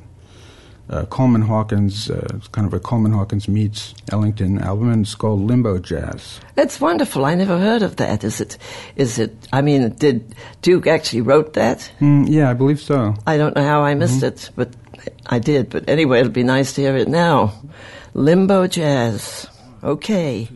uh, 0.93 1.05
Coleman 1.05 1.41
Hawkins, 1.41 2.09
uh, 2.09 2.39
kind 2.51 2.67
of 2.67 2.73
a 2.73 2.79
Coleman 2.79 3.11
Hawkins 3.11 3.47
meets 3.47 3.95
Ellington 4.11 4.59
album, 4.59 4.91
and 4.91 5.05
it's 5.05 5.15
called 5.15 5.41
Limbo 5.41 5.79
Jazz. 5.79 6.39
That's 6.55 6.79
wonderful. 6.79 7.25
I 7.25 7.35
never 7.35 7.57
heard 7.57 7.81
of 7.81 7.95
that. 7.95 8.23
Is 8.23 8.39
it? 8.39 8.57
Is 8.95 9.17
it? 9.17 9.35
I 9.51 9.61
mean, 9.61 9.89
did 9.95 10.35
Duke 10.61 10.87
actually 10.87 11.21
wrote 11.21 11.53
that? 11.53 11.91
Mm, 11.99 12.27
yeah, 12.29 12.49
I 12.49 12.53
believe 12.53 12.79
so. 12.79 13.15
I 13.25 13.37
don't 13.37 13.55
know 13.55 13.63
how 13.63 13.81
I 13.81 13.95
missed 13.95 14.23
it, 14.23 14.51
but 14.55 14.69
I 15.25 15.39
did. 15.39 15.69
But 15.69 15.89
anyway, 15.89 16.19
it'll 16.19 16.31
be 16.31 16.43
nice 16.43 16.73
to 16.73 16.81
hear 16.81 16.95
it 16.95 17.07
now. 17.07 17.53
Limbo 18.13 18.67
Jazz. 18.67 19.47
Okay. 19.83 20.47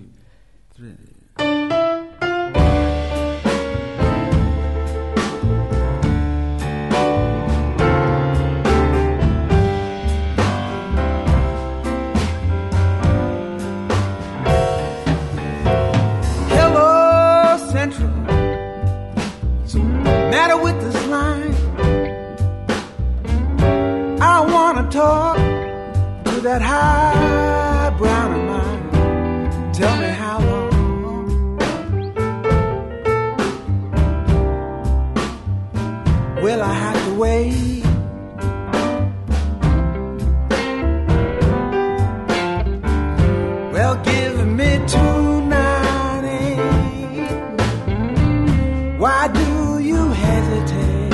Why 48.98 49.28
do 49.28 49.78
you 49.78 50.10
hesitate? 50.10 51.12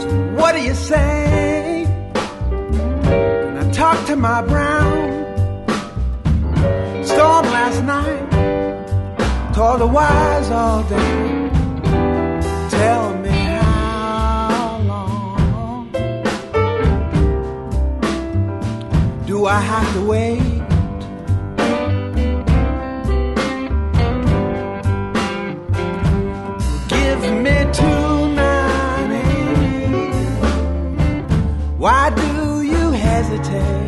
So 0.00 0.08
what 0.34 0.56
do 0.56 0.60
you 0.60 0.74
say? 0.74 1.86
I 3.60 3.70
talk 3.70 4.04
to 4.08 4.16
my 4.16 4.42
brown? 4.42 5.06
Storm 7.04 7.46
last 7.46 7.84
night, 7.84 9.54
called 9.54 9.80
the 9.82 9.86
wise 9.86 10.50
all 10.50 10.82
day. 10.82 11.37
Do 19.38 19.46
I 19.46 19.60
have 19.60 19.92
to 19.94 20.00
wait? 20.04 20.40
Give 26.88 27.22
me 27.44 27.56
two 27.78 28.34
ninety. 28.34 29.28
Why 31.76 32.10
do 32.10 32.62
you 32.62 32.90
hesitate? 32.90 33.87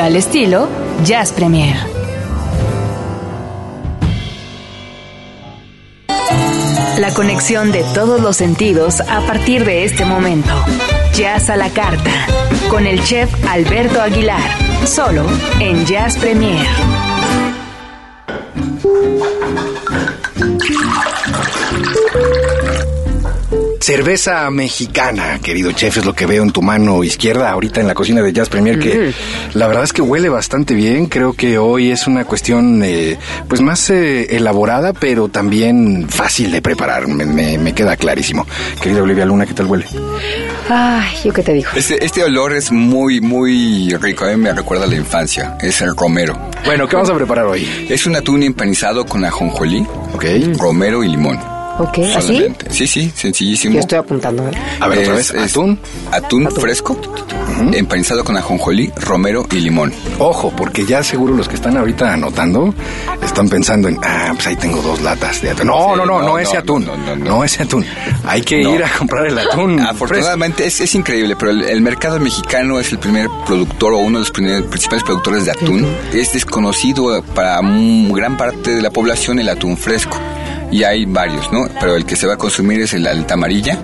Al 0.00 0.16
estilo 0.16 0.66
Jazz 1.04 1.30
Premier. 1.32 1.76
La 6.98 7.12
conexión 7.14 7.70
de 7.70 7.84
todos 7.94 8.20
los 8.20 8.36
sentidos 8.36 9.02
a 9.02 9.20
partir 9.26 9.66
de 9.66 9.84
este 9.84 10.06
momento. 10.06 10.50
Jazz 11.14 11.50
a 11.50 11.56
la 11.56 11.68
carta. 11.68 12.10
Con 12.70 12.86
el 12.86 13.02
chef 13.04 13.30
Alberto 13.48 14.00
Aguilar. 14.00 14.40
Solo 14.86 15.26
en 15.60 15.84
Jazz 15.84 16.16
Premier. 16.16 16.66
Cerveza 23.90 24.48
mexicana, 24.52 25.40
querido 25.42 25.72
chef, 25.72 25.96
es 25.96 26.04
lo 26.04 26.14
que 26.14 26.24
veo 26.24 26.44
en 26.44 26.52
tu 26.52 26.62
mano 26.62 27.02
izquierda 27.02 27.50
ahorita 27.50 27.80
en 27.80 27.88
la 27.88 27.94
cocina 27.94 28.22
de 28.22 28.32
Jazz 28.32 28.48
Premier, 28.48 28.78
que 28.78 29.12
la 29.54 29.66
verdad 29.66 29.82
es 29.82 29.92
que 29.92 30.00
huele 30.00 30.28
bastante 30.28 30.74
bien. 30.74 31.06
Creo 31.06 31.32
que 31.32 31.58
hoy 31.58 31.90
es 31.90 32.06
una 32.06 32.24
cuestión 32.24 32.82
eh, 32.84 33.18
pues 33.48 33.60
más 33.60 33.90
eh, 33.90 34.36
elaborada, 34.36 34.92
pero 34.92 35.26
también 35.28 36.06
fácil 36.08 36.52
de 36.52 36.62
preparar. 36.62 37.08
Me, 37.08 37.26
me- 37.26 37.58
me 37.58 37.72
queda 37.72 37.96
clarísimo. 37.96 38.46
Querida 38.80 39.02
Olivia 39.02 39.24
Luna, 39.26 39.44
¿qué 39.44 39.54
tal 39.54 39.66
huele? 39.66 39.86
Ay, 40.68 41.08
¿yo 41.24 41.32
qué 41.32 41.42
te 41.42 41.52
digo? 41.52 41.70
Este, 41.74 42.04
este 42.04 42.22
olor 42.22 42.54
es 42.54 42.70
muy, 42.70 43.20
muy 43.20 43.88
rico. 44.00 44.24
A 44.24 44.28
mí 44.28 44.36
me 44.36 44.52
recuerda 44.52 44.84
a 44.84 44.86
la 44.86 44.94
infancia. 44.94 45.58
Es 45.60 45.80
el 45.80 45.96
romero. 45.96 46.38
Bueno, 46.64 46.86
¿qué 46.86 46.94
vamos 46.94 47.10
a 47.10 47.14
preparar 47.16 47.46
hoy? 47.46 47.68
Es 47.88 48.06
un 48.06 48.14
atún 48.14 48.44
empanizado 48.44 49.04
con 49.04 49.24
ajonjolí, 49.24 49.84
romero 50.58 51.02
y 51.02 51.08
limón. 51.08 51.40
Ok, 51.80 51.98
¿así? 52.14 52.26
Solamente. 52.36 52.66
Sí, 52.70 52.86
sí, 52.86 53.10
sencillísimo. 53.14 53.74
Yo 53.74 53.80
estoy 53.80 53.98
apuntando. 53.98 54.46
¿eh? 54.48 54.52
A 54.80 54.86
ver, 54.88 54.98
otra 55.00 55.18
Es- 55.18 55.32
vez, 55.32 55.42
es 55.44 55.50
atún. 55.52 55.78
Atún 56.12 56.50
fresco, 56.50 57.00
empanizado 57.72 58.22
con 58.24 58.36
ajonjolí, 58.36 58.92
romero 58.96 59.46
y 59.50 59.56
limón. 59.60 59.92
Ojo, 60.18 60.52
porque 60.56 60.84
ya 60.84 61.02
seguro 61.02 61.34
los 61.34 61.48
que 61.48 61.54
están 61.54 61.76
ahorita 61.76 62.12
anotando 62.12 62.74
están 63.22 63.48
pensando 63.48 63.88
en, 63.88 63.98
ah, 64.02 64.30
pues 64.34 64.46
ahí 64.46 64.56
tengo 64.56 64.82
dos 64.82 65.00
latas 65.00 65.40
de 65.42 65.50
atún. 65.50 65.66
No, 65.68 65.72
Sí, 65.92 65.96
no, 65.96 66.06
no, 66.06 66.18
no, 66.20 66.28
no, 66.28 66.38
ese 66.38 66.56
atún. 66.58 66.84
no, 66.84 66.96
No, 66.96 67.16
no, 67.16 67.24
no. 67.24 67.44
ese 67.44 67.62
atún. 67.62 67.84
Hay 68.26 68.42
que 68.42 68.62
No. 68.62 68.74
ir 68.74 68.84
a 68.84 68.90
comprar 68.98 69.26
el 69.26 69.38
atún. 69.38 69.80
Afortunadamente 69.80 70.66
es, 70.66 70.80
es 70.80 70.94
increíble, 70.94 71.36
pero 71.36 71.50
el, 71.52 71.62
el 71.64 71.80
mercado 71.80 72.20
mexicano 72.20 72.78
es 72.78 72.92
el 72.92 72.98
primer 72.98 73.28
productor 73.46 73.94
o 73.94 73.98
uno 73.98 74.18
de 74.18 74.22
los 74.24 74.30
primer- 74.30 74.64
principales 74.66 75.02
productores 75.04 75.44
de 75.46 75.52
atún. 75.52 75.86
Es 76.12 76.32
desconocido 76.34 77.22
para 77.34 77.58
un- 77.60 78.12
gran 78.12 78.36
parte 78.36 78.74
de 78.74 78.82
la 78.82 78.90
población 78.90 79.38
el 79.38 79.48
atún 79.48 79.76
fresco. 79.76 80.18
Y 80.70 80.84
hay 80.84 81.04
varios, 81.04 81.52
¿no? 81.52 81.68
Pero 81.80 81.96
el 81.96 82.04
que 82.04 82.16
se 82.16 82.26
va 82.26 82.34
a 82.34 82.38
consumir 82.38 82.80
es 82.80 82.92
el 82.94 83.06
alta 83.06 83.34
amarilla. 83.34 83.78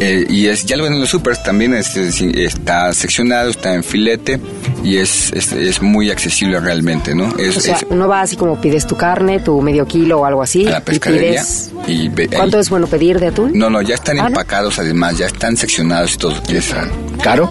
Eh, 0.00 0.26
y 0.28 0.46
es, 0.48 0.64
ya 0.66 0.76
lo 0.76 0.82
ven 0.82 0.94
en 0.94 1.00
los 1.00 1.10
supers, 1.10 1.40
también 1.44 1.74
es- 1.74 1.96
es- 1.96 2.20
está 2.20 2.92
seccionado, 2.92 3.50
está 3.50 3.72
en 3.74 3.84
filete 3.84 4.40
y 4.82 4.96
es, 4.96 5.32
es, 5.32 5.52
es 5.52 5.80
muy 5.80 6.10
accesible 6.10 6.58
realmente, 6.58 7.14
¿no? 7.14 7.32
Es, 7.38 7.56
O 7.56 7.60
sea, 7.60 7.76
es 7.76 7.86
uno 7.88 8.08
va 8.08 8.22
así 8.22 8.34
como 8.34 8.60
pides 8.60 8.84
tu 8.84 8.96
carne, 8.96 9.38
tu 9.38 9.60
medio 9.62 9.86
kilo 9.86 10.18
o 10.20 10.24
algo 10.24 10.42
así. 10.42 10.66
a 10.66 10.70
la 10.70 10.78
y 10.78 10.82
pescadería. 10.82 11.30
pides... 11.42 11.70
Y 11.86 12.08
ve- 12.08 12.26
¿Cuánto 12.28 12.56
ahí- 12.56 12.62
es 12.62 12.70
bueno 12.70 12.88
pedir 12.88 13.20
de 13.20 13.28
atún? 13.28 13.52
No, 13.54 13.70
no, 13.70 13.80
ya 13.80 13.94
están 13.94 14.18
Ah, 14.18 14.22
¿no? 14.22 14.28
empacados 14.30 14.76
además, 14.80 15.18
ya 15.18 15.26
están 15.26 15.56
seccionados 15.56 16.14
y 16.14 16.18
todo. 16.18 16.34
Es- 16.48 16.74
¿Caro? 17.22 17.48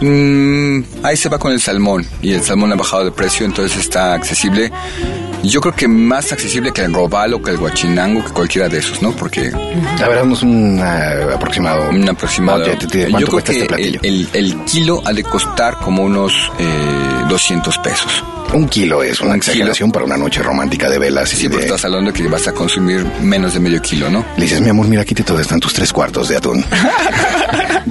Mm, 0.00 0.80
ahí 1.04 1.16
se 1.16 1.28
va 1.28 1.38
con 1.38 1.52
el 1.52 1.60
salmón 1.60 2.04
y 2.22 2.32
el 2.32 2.42
salmón 2.42 2.72
ha 2.72 2.76
bajado 2.76 3.04
de 3.04 3.12
precio, 3.12 3.46
entonces 3.46 3.78
está 3.78 4.14
accesible. 4.14 4.72
Yo 5.48 5.60
creo 5.60 5.74
que 5.74 5.88
más 5.88 6.30
accesible 6.32 6.72
que 6.72 6.82
el 6.82 6.92
robalo, 6.92 7.40
que 7.42 7.50
el 7.50 7.56
guachinango, 7.58 8.24
que 8.24 8.32
cualquiera 8.32 8.68
de 8.68 8.78
esos, 8.78 9.00
¿no? 9.02 9.12
Porque 9.12 9.50
A 10.02 10.08
ver, 10.08 10.22
un 10.42 10.78
ah, 10.82 11.34
aproximado. 11.34 11.88
un 11.90 12.08
aproximado. 12.08 12.64
Yo 12.66 12.72
¿Cuánto 12.76 13.16
creo 13.16 13.28
cuesta 13.30 13.52
que 13.52 13.58
este 13.58 13.66
platillo? 13.68 14.00
el, 14.02 14.28
el- 14.34 14.46
el 14.54 14.64
kilo 14.64 15.02
ha 15.04 15.12
de 15.12 15.22
costar 15.24 15.78
como 15.78 16.02
unos 16.02 16.52
eh, 16.58 17.24
200 17.28 17.78
pesos. 17.78 18.24
Un 18.54 18.66
kilo 18.68 19.02
es 19.02 19.20
una 19.20 19.30
Un 19.32 19.36
exageración 19.36 19.92
para 19.92 20.04
una 20.06 20.16
noche 20.16 20.42
romántica 20.42 20.88
de 20.88 20.98
velas. 20.98 21.32
y 21.32 21.36
Sí, 21.36 21.48
pero 21.48 21.58
de- 21.60 21.66
estás 21.66 21.84
hablando 21.84 22.10
de 22.12 22.16
que 22.22 22.28
vas 22.28 22.48
a 22.48 22.52
consumir 22.52 23.04
menos 23.20 23.54
de 23.54 23.60
medio 23.60 23.80
kilo, 23.82 24.10
¿no? 24.10 24.24
Le 24.36 24.44
dices, 24.44 24.60
mi 24.60 24.70
amor, 24.70 24.86
mira, 24.88 25.02
aquí 25.02 25.14
te 25.14 25.22
todo 25.22 25.38
están 25.40 25.60
tus 25.60 25.74
tres 25.74 25.92
cuartos 25.92 26.28
de 26.28 26.36
atún. 26.36 26.64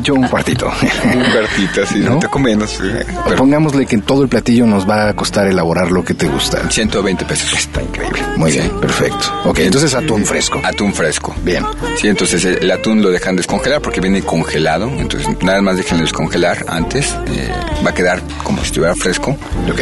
Yo 0.03 0.14
un 0.14 0.28
cuartito. 0.28 0.68
Un 0.68 1.24
cuartito, 1.32 1.82
así, 1.84 1.99
¿No? 1.99 2.20
te 2.20 2.28
menos. 2.39 2.78
Pero 3.26 3.36
Pongámosle 3.36 3.86
que 3.86 3.97
todo 3.97 4.22
el 4.24 4.30
platillo 4.30 4.66
nos 4.68 4.88
va 4.88 5.10
a 5.10 5.14
costar 5.16 5.47
elaborar 5.47 5.91
lo 5.91 6.03
que 6.03 6.14
te 6.14 6.28
gusta. 6.28 6.70
120 6.70 7.26
pesos. 7.26 7.51
Está 7.53 7.82
increíble. 7.82 8.22
Muy 8.36 8.51
Sí. 8.51 8.60
bien, 8.60 8.80
perfecto. 8.80 9.41
Ok, 9.45 9.60
entonces 9.60 9.93
atún 9.95 10.24
fresco. 10.26 10.62
Atún 10.64 10.93
fresco. 10.93 11.36
Bien. 11.43 11.66
Sí, 11.99 12.08
entonces 12.08 12.43
el, 12.45 12.58
el 12.64 12.72
atún 12.72 13.01
lo 13.01 13.10
dejan 13.10 13.36
descongelar 13.36 13.82
porque 13.82 13.99
viene 13.99 14.22
congelado. 14.22 14.88
Entonces 14.99 15.28
nada 15.41 15.62
más 15.62 15.78
déjenlo 15.78 16.03
descongelar 16.03 16.66
antes. 16.68 17.16
eh, 17.28 17.49
va 17.86 17.89
a 17.89 17.93
quedar 17.93 18.22
como 18.43 18.60
si 18.62 18.68
estuviera 18.68 18.95
fresco. 18.95 19.32
Ok. 19.72 19.80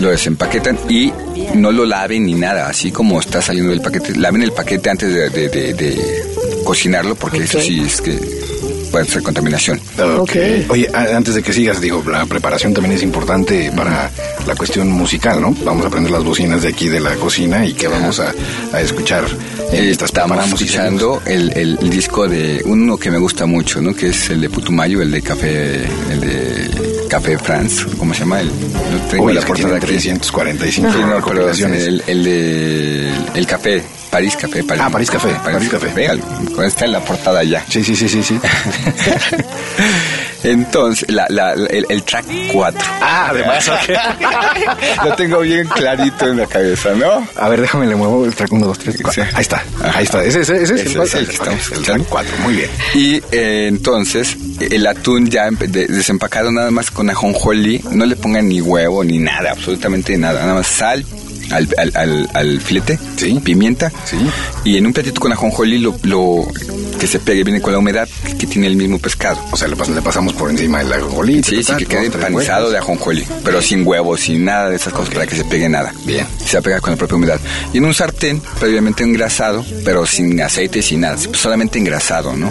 Lo 0.00 0.10
desempaquetan 0.18 0.78
y 0.88 1.12
no 1.54 1.70
lo 1.72 1.86
laven 1.86 2.26
ni 2.26 2.34
nada. 2.34 2.68
Así 2.68 2.90
como 2.90 3.20
está 3.20 3.40
saliendo 3.40 3.70
del 3.70 3.80
paquete. 3.80 4.16
Laven 4.16 4.42
el 4.42 4.52
paquete 4.52 4.90
antes 4.90 5.12
de, 5.14 5.30
de- 5.30 5.48
de- 5.48 5.74
de 5.74 5.96
cocinarlo 6.64 7.14
porque 7.14 7.38
eso 7.44 7.60
sí 7.60 7.80
es 7.80 8.00
que 8.00 8.18
puede 8.90 9.04
ser 9.06 9.22
contaminación. 9.22 9.80
Ok. 9.98 10.20
Ok. 10.20 10.36
Oye, 10.70 10.90
antes 10.94 11.34
de 11.34 11.42
que 11.42 11.52
sigas, 11.52 11.80
digo, 11.80 12.02
la 12.10 12.26
preparación 12.26 12.74
también 12.74 12.96
es 12.96 13.02
importante 13.02 13.70
para 13.76 14.10
la 14.46 14.54
cuestión 14.56 14.90
musical, 14.90 15.40
¿no? 15.40 15.54
Vamos 15.64 15.86
a 15.86 15.90
prender 15.90 16.10
las 16.10 16.24
bocinas 16.24 16.62
de 16.62 16.68
aquí 16.68 16.88
de 16.88 17.00
la 17.00 17.14
cocina 17.14 17.64
y 17.66 17.74
que 17.74 17.86
vamos 17.86 18.18
a, 18.20 18.32
a 18.72 18.80
escuchar 18.80 19.24
eh, 19.72 19.90
estas 19.90 20.08
Estamos 20.08 20.44
escuchando 20.46 21.22
el, 21.26 21.52
el- 21.56 21.78
el 21.80 21.90
disco 21.90 22.26
de 22.26 22.62
uno 22.64 22.96
que 22.96 23.10
me 23.10 23.18
gusta 23.18 23.46
mucho, 23.46 23.80
¿no? 23.80 23.94
Que 23.94 24.08
es 24.08 24.30
el 24.30 24.40
de 24.40 24.50
Putumayo, 24.50 25.00
el 25.02 25.10
de 25.10 25.22
Café, 25.22 25.84
el 26.10 26.20
de 26.20 26.87
Café 27.08 27.38
France, 27.38 27.86
¿cómo 27.98 28.12
se 28.12 28.20
llama? 28.20 28.40
El, 28.40 28.48
no 28.48 29.00
tengo 29.10 29.24
Uy, 29.24 29.34
la 29.34 29.40
portada 29.40 29.76
aquí. 29.76 29.86
345 29.86 30.92
Sí, 30.92 30.98
no, 30.98 31.24
pero 31.26 31.50
el, 31.50 32.02
el 32.06 32.24
de 32.24 33.12
el 33.34 33.46
café, 33.46 33.82
París 34.10 34.36
Café, 34.36 34.64
París. 34.64 34.82
Ah, 34.84 34.90
París 34.90 35.10
Café, 35.10 35.28
París 35.44 35.68
Café. 35.68 35.88
Véalo, 35.94 36.22
está 36.64 36.84
en 36.86 36.92
la 36.92 37.00
portada 37.00 37.42
ya. 37.44 37.64
Sí, 37.68 37.84
sí, 37.84 37.94
sí, 37.94 38.08
sí, 38.08 38.22
sí. 38.22 38.40
Entonces, 40.44 41.10
la, 41.10 41.26
la- 41.28 41.52
el, 41.54 41.84
el 41.88 42.02
track 42.04 42.24
4. 42.52 42.80
ah, 43.00 43.28
además, 43.30 43.68
Lo 45.04 45.14
tengo 45.16 45.40
bien 45.40 45.66
clarito 45.66 46.28
en 46.28 46.36
la 46.38 46.46
cabeza, 46.46 46.90
¿no? 46.94 47.26
A 47.36 47.48
ver, 47.48 47.60
déjame 47.60 47.86
le 47.86 47.96
muevo 47.96 48.24
el 48.24 48.34
track 48.34 48.52
1, 48.52 48.66
2, 48.66 48.78
3, 48.78 48.96
4. 49.02 49.24
Sí. 49.24 49.30
Ahí 49.34 49.42
está, 49.42 49.62
ahí 49.94 50.04
está. 50.04 50.22
Ese, 50.24 50.40
ese, 50.40 50.62
ese, 50.62 50.74
Ese 50.82 51.02
es 51.02 51.14
el 51.14 51.26
que 51.26 51.32
estamos 51.34 51.72
el 51.72 51.82
track 51.82 52.02
4, 52.08 52.36
muy 52.44 52.54
bien. 52.54 52.70
Y 52.94 53.16
eh, 53.32 53.66
entonces, 53.68 54.36
el 54.60 54.86
atún 54.86 55.28
ya 55.28 55.48
desempacado 55.50 56.52
nada 56.52 56.70
más 56.70 56.90
con 56.92 57.10
ajonjolí, 57.10 57.82
no 57.90 58.06
le 58.06 58.14
pongan 58.16 58.48
ni 58.48 58.60
huevo 58.60 59.02
ni 59.04 59.18
nada, 59.18 59.50
absolutamente 59.50 60.16
nada, 60.16 60.40
nada 60.42 60.54
más 60.54 60.66
sal 60.68 61.04
al, 61.50 61.68
al, 61.78 61.92
al- 61.94 62.30
al 62.34 62.60
filete, 62.60 62.98
Sí. 63.16 63.40
pimienta, 63.42 63.90
Sí. 64.04 64.16
y 64.64 64.76
en 64.76 64.86
un 64.86 64.92
platito 64.92 65.20
con 65.20 65.32
ajonjolí 65.32 65.78
lo, 65.78 65.96
lo 66.02 66.46
que 66.98 67.06
se 67.06 67.18
pegue 67.18 67.44
viene 67.44 67.60
con 67.60 67.72
la 67.72 67.78
humedad 67.78 68.08
que, 68.38 68.46
tiene 68.46 68.66
el 68.66 68.76
mismo 68.76 68.98
pescado. 68.98 69.38
O 69.52 69.56
sea, 69.56 69.68
le, 69.68 69.76
pas- 69.76 69.88
le 69.94 70.00
pasamos 70.02 70.32
por 70.32 70.50
encima 70.50 70.80
el 70.80 70.92
ajonjolí. 70.92 71.42
Sí, 71.42 71.62
sí, 71.62 71.72
que 71.76 71.86
quede 71.86 72.06
empanizado 72.06 72.70
de 72.70 72.78
ajonjolí, 72.78 73.24
pero 73.44 73.60
sin 73.62 73.86
huevos, 73.86 74.20
sin 74.20 74.44
nada 74.44 74.70
de 74.70 74.76
esas 74.76 74.92
cosas 74.92 75.12
para 75.14 75.26
que 75.26 75.36
se 75.36 75.44
pegue 75.44 75.68
nada. 75.68 75.92
Bien. 76.04 76.26
Se 76.44 76.60
pega 76.62 76.80
con 76.80 76.92
la 76.92 76.96
propia 76.96 77.16
humedad. 77.16 77.40
Y 77.72 77.78
en 77.78 77.84
un 77.84 77.94
sartén, 77.94 78.40
previamente 78.58 79.04
engrasado, 79.04 79.64
pero 79.84 80.06
sin 80.06 80.40
aceite, 80.40 80.82
sin 80.82 81.00
nada, 81.02 81.16
solamente 81.32 81.78
engrasado, 81.78 82.34
¿no? 82.36 82.50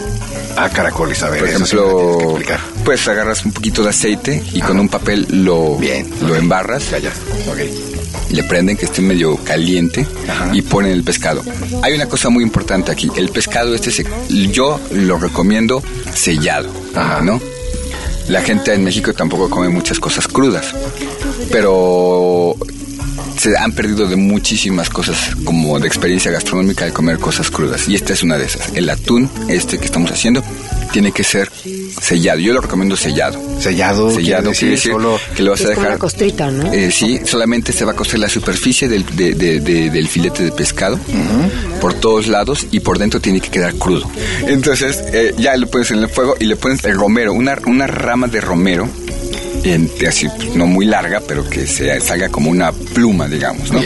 Ah, 0.56 0.70
caracoles, 0.70 1.22
a 1.24 1.30
ver, 1.30 1.40
Por 1.40 1.50
ejemplo, 1.50 2.40
pues 2.84 3.08
agarras 3.08 3.46
un 3.46 3.52
poquito 3.52 3.84
de 3.84 3.90
aceite 3.90 4.44
y 4.54 4.62
con 4.62 4.80
un 4.80 4.90
papel 4.90 5.28
lo, 5.30 5.78
Bien, 5.78 6.08
lo 6.22 6.36
embarras, 6.36 6.90
Ya, 6.92 6.98
ya, 7.00 7.12
le 8.30 8.44
prenden 8.44 8.78
que 8.78 8.86
esté 8.86 9.02
medio 9.02 9.38
caliente 9.38 10.06
Ajá. 10.28 10.52
y 10.54 10.62
ponen 10.62 10.92
el 10.92 11.04
pescado. 11.04 11.42
Hay 11.82 11.94
una 11.94 12.08
cosa 12.08 12.30
muy 12.30 12.44
importante 12.44 12.92
aquí, 12.92 13.10
el 13.16 13.30
pescado 13.30 13.74
este 13.74 13.92
se- 13.92 14.06
yo 14.52 14.80
lo 14.92 15.18
recomiendo 15.18 15.82
sellado, 16.14 16.70
Ajá. 16.96 17.22
¿no? 17.22 17.40
La 18.28 18.42
gente 18.42 18.74
en 18.74 18.84
México 18.84 19.14
tampoco 19.14 19.50
come 19.50 19.70
muchas 19.70 20.00
cosas 20.00 20.28
crudas, 20.28 20.74
pero 21.52 22.56
se 23.40 23.56
han 23.58 23.72
perdido 23.72 24.08
de 24.08 24.16
muchísimas 24.16 24.90
cosas 24.90 25.18
como 25.46 25.80
de 25.80 25.88
experiencia 25.88 26.32
gastronómica 26.32 26.86
de 26.86 26.92
comer 26.92 27.20
cosas 27.20 27.50
crudas 27.52 27.88
y 27.88 27.96
esta 27.96 28.14
es 28.14 28.24
una 28.24 28.38
de 28.38 28.46
esas. 28.46 28.70
El 28.74 28.90
atún 28.90 29.30
este 29.48 29.78
que 29.78 29.86
estamos 29.86 30.12
haciendo 30.12 30.44
tiene 30.88 31.12
que 31.12 31.24
ser 31.24 31.50
sellado. 32.02 32.40
Yo 32.40 32.54
lo 32.54 32.62
recomiendo 32.62 32.96
sellado. 32.98 33.40
Sellado, 33.60 34.10
Sellado 34.12 34.16
quiere 34.16 34.24
quiere 34.24 34.50
decir 34.50 34.70
decir 34.72 34.92
solo... 34.92 35.20
que 35.36 35.44
lo 35.44 35.52
vas 35.52 35.60
Es 35.62 35.66
a 35.66 35.70
como 35.70 35.82
dejar 35.82 35.92
una 35.92 36.00
costrita, 36.00 36.52
¿no? 36.52 36.74
eh, 36.74 36.92
sí, 36.92 37.20
solamente 37.26 37.72
se 37.74 37.86
va 37.86 37.92
a 37.92 37.96
cocer 37.96 38.20
la 38.20 38.30
superficie 38.30 38.88
del, 38.88 39.06
de- 39.16 39.34
de- 39.34 39.60
de- 39.60 39.90
del 39.90 40.08
filete 40.08 40.44
de 40.44 40.52
pescado 40.52 41.00
por 41.82 41.94
todos 41.94 42.28
lados 42.28 42.66
y 42.72 42.80
por 42.80 42.98
dentro 43.00 43.20
tiene 43.20 43.40
que 43.42 43.50
quedar 43.50 43.76
crudo. 43.76 44.10
Entonces 44.48 45.04
eh, 45.14 45.34
ya 45.38 45.56
lo 45.58 45.68
pones 45.68 45.92
en 45.92 46.00
el 46.00 46.10
fuego 46.10 46.36
y 46.40 46.46
le 46.46 46.56
pones 46.56 46.84
el 46.86 46.96
romero, 46.96 47.34
una, 47.34 47.58
una 47.66 47.88
rama 47.88 48.28
de 48.28 48.42
romero. 48.42 48.88
en- 49.64 49.90
así, 50.08 50.28
no 50.56 50.66
muy 50.68 50.86
larga, 50.86 51.22
pero 51.28 51.48
que 51.50 51.66
se 51.68 52.00
salga 52.00 52.30
como 52.30 52.50
una 52.52 52.72
pluma, 52.72 53.28
digamos, 53.28 53.72
¿no? 53.72 53.82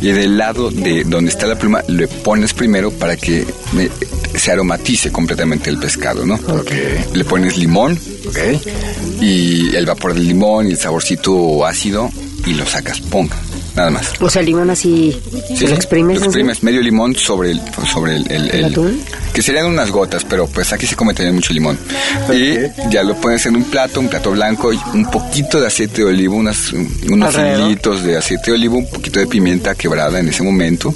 Y 0.00 0.06
del 0.12 0.36
lado 0.38 0.70
de 0.70 1.04
donde 1.04 1.30
está 1.30 1.46
la 1.46 1.56
pluma, 1.56 1.82
le 1.88 2.08
pones 2.08 2.52
primero 2.54 2.90
para 2.90 3.16
que 3.16 3.40
eh, 3.78 3.90
se 4.40 4.50
aromatice 4.52 5.12
completamente 5.12 5.70
el 5.70 5.78
pescado, 5.78 6.24
¿no? 6.26 6.34
Ok. 6.34 6.70
Le 7.14 7.24
pones 7.24 7.56
limón, 7.56 7.98
Ok. 8.28 8.38
y 9.20 9.74
el 9.76 9.86
vapor 9.86 10.14
del 10.14 10.26
limón 10.26 10.66
y 10.68 10.72
el 10.72 10.78
saborcito 10.78 11.64
ácido 11.66 12.10
y 12.46 12.54
lo 12.54 12.64
sacas, 12.66 13.00
pum, 13.02 13.28
nada 13.76 13.90
más. 13.90 14.12
O 14.18 14.30
sea, 14.30 14.40
el 14.40 14.46
limón 14.46 14.70
así, 14.70 15.14
Sí, 15.54 15.66
lo 15.66 15.74
exprimes. 15.74 16.16
lo 16.16 16.20
así? 16.22 16.28
exprimes 16.28 16.62
medio 16.62 16.80
limón 16.80 17.14
sobre 17.14 17.50
el 17.50 17.60
sobre 17.92 18.16
el, 18.16 18.30
el- 18.30 18.50
¿El 18.50 19.00
que 19.34 19.42
serían 19.42 19.66
unas 19.66 19.90
gotas, 19.90 20.24
pero 20.24 20.46
pues 20.46 20.72
aquí 20.72 20.86
se 20.86 20.96
come 20.96 21.12
también 21.14 21.34
mucho 21.36 21.52
limón. 21.52 21.78
Y 22.32 22.54
ya 22.90 23.02
lo 23.04 23.14
pones 23.14 23.44
en 23.46 23.56
un 23.56 23.64
plato, 23.64 24.00
un 24.00 24.08
plato 24.08 24.30
blanco 24.32 24.72
y 24.72 24.78
un 24.94 25.08
poquito 25.10 25.60
de 25.60 25.66
aceite 25.68 25.98
de 25.98 26.04
olivo, 26.08 26.34
unas, 26.36 26.72
unos 26.72 27.34
hilitos 27.36 28.02
de 28.02 28.16
aceite 28.16 28.50
de 28.50 28.56
olivo, 28.56 28.78
un 28.78 28.88
poquito 28.90 29.20
de 29.20 29.26
pimienta 29.26 29.74
quebrada 29.74 30.18
en 30.18 30.28
ese 30.30 30.42
momento 30.42 30.92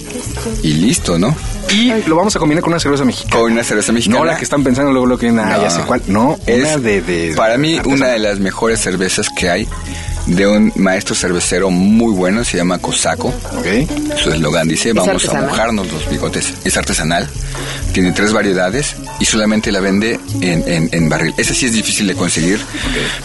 y 0.63 0.73
listo, 0.73 1.19
¿no? 1.19 1.37
Y 1.71 1.93
lo 2.07 2.17
vamos 2.17 2.35
a 2.37 2.39
combinar 2.39 2.63
con 2.63 2.73
una 2.73 2.81
cerveza 2.81 3.05
mexicana. 3.05 3.41
Con 3.41 3.53
una 3.53 3.65
cerveza 3.65 3.93
mexicana. 3.93 4.19
No 4.19 4.25
la 4.25 4.37
que 4.37 4.45
están 4.45 4.63
pensando 4.63 4.93
luego 4.93 5.07
lo 5.07 5.19
que 5.19 5.29
ah, 5.29 5.59
ya 5.61 5.71
sé 5.71 5.83
cuál. 5.83 6.03
No, 6.07 6.39
es 6.47 6.65
una 6.65 6.79
de, 6.79 7.03
de 7.03 7.35
para 7.35 7.57
mí 7.59 7.81
una 7.85 8.09
de 8.09 8.19
las 8.19 8.39
mejores 8.39 8.81
cervezas 8.81 9.29
que 9.29 9.51
hay 9.51 9.69
de 10.27 10.47
un 10.47 10.73
maestro 10.77 11.15
cervecero 11.15 11.71
muy 11.71 12.13
bueno, 12.15 12.45
se 12.45 12.57
llama 12.57 12.79
Cosaco. 12.79 13.33
Okay. 13.59 13.87
Su 14.17 14.31
eslogan 14.31 14.69
dice, 14.69 14.93
vamos 14.93 15.29
a 15.29 15.41
mojarnos 15.41 15.91
los 15.93 16.09
bigotes. 16.09 16.55
Es 16.65 16.77
artesanal, 16.77 17.29
tiene 17.95 18.13
tres 18.13 18.33
variedades 18.33 18.97
y 19.21 19.25
solamente 19.25 19.71
la 19.71 19.81
vende 19.81 20.19
en, 20.41 20.89
en, 20.93 21.09
barril. 21.09 21.33
Esa 21.39 21.55
sí 21.55 21.67
es 21.67 21.73
difícil 21.73 22.09
de 22.09 22.15
conseguir, 22.15 22.61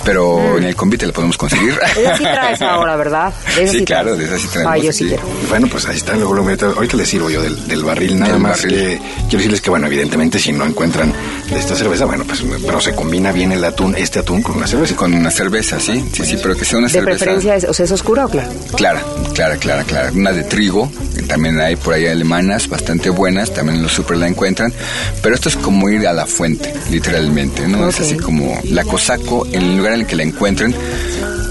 pero 0.05 0.57
en 0.59 0.63
el 0.63 0.75
convite 0.75 1.07
la 1.07 1.11
podemos 1.11 1.37
conseguir. 1.37 1.77
Esa 1.97 2.15
sí 2.15 2.23
traes 2.23 2.61
ahora, 2.61 2.95
¿verdad? 2.95 3.33
sí, 3.69 3.83
claro, 3.83 4.15
de 4.15 4.25
esa 4.25 4.37
sí 4.37 4.47
traemos. 4.47 4.73
Ay, 4.73 4.83
yo 4.83 4.93
sí 4.93 5.07
quiero. 5.07 5.23
Bueno, 5.49 5.67
pues 5.67 5.87
ahí 5.87 5.97
está. 5.97 6.15
Luego, 6.15 6.35
ahorita 6.37 6.97
les 6.97 7.09
sirvo 7.09 7.31
yo 7.31 7.41
del, 7.41 7.67
del 7.67 7.83
barril, 7.83 8.19
nada 8.19 8.37
más 8.37 8.61
que 8.61 8.99
quiero 9.23 9.37
decirles 9.37 9.59
que, 9.59 9.71
bueno, 9.71 9.87
evidentemente 9.87 10.37
si 10.37 10.51
no 10.51 10.65
encuentran 10.65 11.11
esta 11.57 11.75
cerveza, 11.75 12.05
bueno, 12.05 12.23
pues 12.25 12.43
pero 12.65 12.79
se 12.79 12.93
combina 12.93 13.31
bien 13.31 13.51
el 13.51 13.63
atún, 13.63 13.95
este 13.95 14.19
atún 14.19 14.41
con 14.41 14.57
una 14.57 14.67
cerveza. 14.67 14.95
Con 14.95 15.13
una 15.13 15.31
cerveza, 15.31 15.79
sí, 15.79 16.03
sí, 16.11 16.25
sí, 16.25 16.37
pero 16.41 16.55
que 16.55 16.65
sea 16.65 16.79
una 16.79 16.87
de 16.87 17.01
preferencia, 17.01 17.55
es, 17.55 17.63
o 17.63 17.73
sea, 17.73 17.85
es 17.85 17.91
oscura 17.91 18.25
o 18.25 18.29
clara? 18.29 18.49
Clara, 18.75 19.01
clara, 19.33 19.57
clara, 19.57 19.83
clara. 19.83 20.11
Una 20.13 20.31
de 20.31 20.43
trigo, 20.43 20.91
también 21.27 21.59
hay 21.59 21.75
por 21.75 21.93
ahí 21.93 22.07
alemanas 22.07 22.67
bastante 22.67 23.09
buenas, 23.09 23.53
también 23.53 23.77
en 23.77 23.83
los 23.83 23.91
super 23.91 24.17
la 24.17 24.27
encuentran, 24.27 24.73
pero 25.21 25.35
esto 25.35 25.49
es 25.49 25.55
como 25.55 25.89
ir 25.89 26.07
a 26.07 26.13
la 26.13 26.25
fuente, 26.25 26.73
literalmente, 26.89 27.67
¿no? 27.67 27.87
Es 27.87 27.99
así 27.99 28.17
como 28.17 28.59
la 28.65 28.83
cosaco, 28.83 29.45
en 29.51 29.61
el 29.61 29.77
lugar 29.77 29.93
en 29.93 30.01
el 30.01 30.05
que 30.07 30.15
la 30.15 30.23
encuentren, 30.23 30.75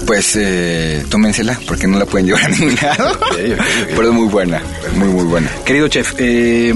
pues 0.05 0.35
eh, 0.35 1.05
tómensela 1.09 1.59
porque 1.67 1.87
no 1.87 1.99
la 1.99 2.05
pueden 2.05 2.25
llevar 2.27 2.45
a 2.45 2.49
ningún 2.49 2.75
lado. 2.81 3.19
pero 3.95 4.09
es 4.09 4.13
muy 4.13 4.27
buena, 4.27 4.61
muy, 4.95 5.07
muy 5.07 5.25
buena. 5.25 5.49
Querido 5.65 5.87
chef, 5.87 6.13
eh, 6.17 6.73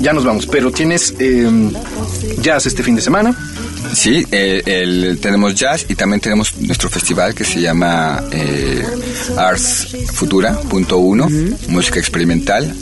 ya 0.00 0.12
nos 0.12 0.24
vamos, 0.24 0.46
pero 0.46 0.70
tienes 0.70 1.14
eh, 1.18 1.70
jazz 2.40 2.66
este 2.66 2.82
fin 2.82 2.96
de 2.96 3.02
semana. 3.02 3.34
Sí, 3.92 4.24
eh, 4.30 4.62
el, 4.66 5.18
tenemos 5.20 5.54
jazz 5.54 5.86
y 5.88 5.94
también 5.94 6.20
tenemos 6.20 6.56
nuestro 6.58 6.90
festival 6.90 7.34
que 7.34 7.44
se 7.44 7.60
llama 7.60 8.22
eh, 8.32 8.84
Arts 9.36 9.96
Futura.1, 10.12 11.68
música 11.68 11.98
experimental. 11.98 12.74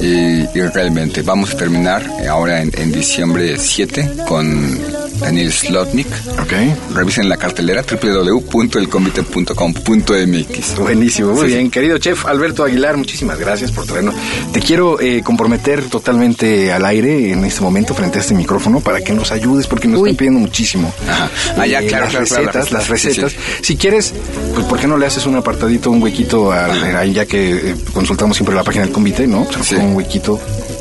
Y, 0.00 0.44
realmente 0.74 1.22
vamos 1.22 1.54
a 1.54 1.56
terminar 1.56 2.04
ahora 2.28 2.60
en, 2.60 2.70
en 2.76 2.92
diciembre 2.92 3.56
7 3.58 4.10
con 4.26 4.78
Daniel 5.20 5.52
Slotnik. 5.52 6.06
Ok. 6.40 6.52
Revisen 6.94 7.28
la 7.28 7.36
cartelera 7.36 7.82
www.elconvite.com.mx. 7.82 10.78
Buenísimo, 10.78 11.32
muy 11.32 11.48
bien. 11.48 11.70
Querido 11.70 11.98
chef 11.98 12.26
Alberto 12.26 12.64
Aguilar, 12.64 12.96
muchísimas 12.96 13.38
gracias 13.38 13.72
por 13.72 13.86
traernos. 13.86 14.14
Te 14.52 14.60
quiero 14.60 15.00
eh, 15.00 15.22
comprometer 15.22 15.84
totalmente 15.84 16.72
al 16.72 16.84
aire 16.84 17.32
en 17.32 17.44
este 17.44 17.60
momento 17.60 17.94
frente 17.94 18.18
a 18.18 18.20
este 18.20 18.34
micrófono 18.34 18.80
para 18.80 19.00
que 19.00 19.12
nos 19.12 19.32
ayudes 19.32 19.66
porque 19.66 19.88
nos 19.88 20.00
están 20.00 20.16
pidiendo 20.16 20.40
muchísimo. 20.40 20.92
Ajá. 21.08 21.30
Ah, 21.56 21.66
ya, 21.66 21.80
eh, 21.80 21.86
claro, 21.86 22.04
las 22.06 22.14
recetas, 22.14 22.72
las 22.72 22.88
recetas. 22.88 23.34
Si 23.62 23.76
quieres, 23.76 24.14
pues 24.54 24.66
¿por 24.66 24.78
qué 24.78 24.86
no 24.86 24.96
le 24.96 25.06
haces 25.06 25.26
un 25.26 25.36
apartadito, 25.36 25.90
un 25.90 26.02
huequito 26.02 26.52
ahí 26.52 27.12
ya 27.12 27.26
que 27.26 27.70
eh, 27.70 27.74
consultamos 27.92 28.36
siempre 28.36 28.54
la 28.54 28.62
página 28.62 28.84
del 28.84 28.92
convite, 28.92 29.26
¿no? 29.26 29.46
un 29.78 29.96
huequito 29.96 30.40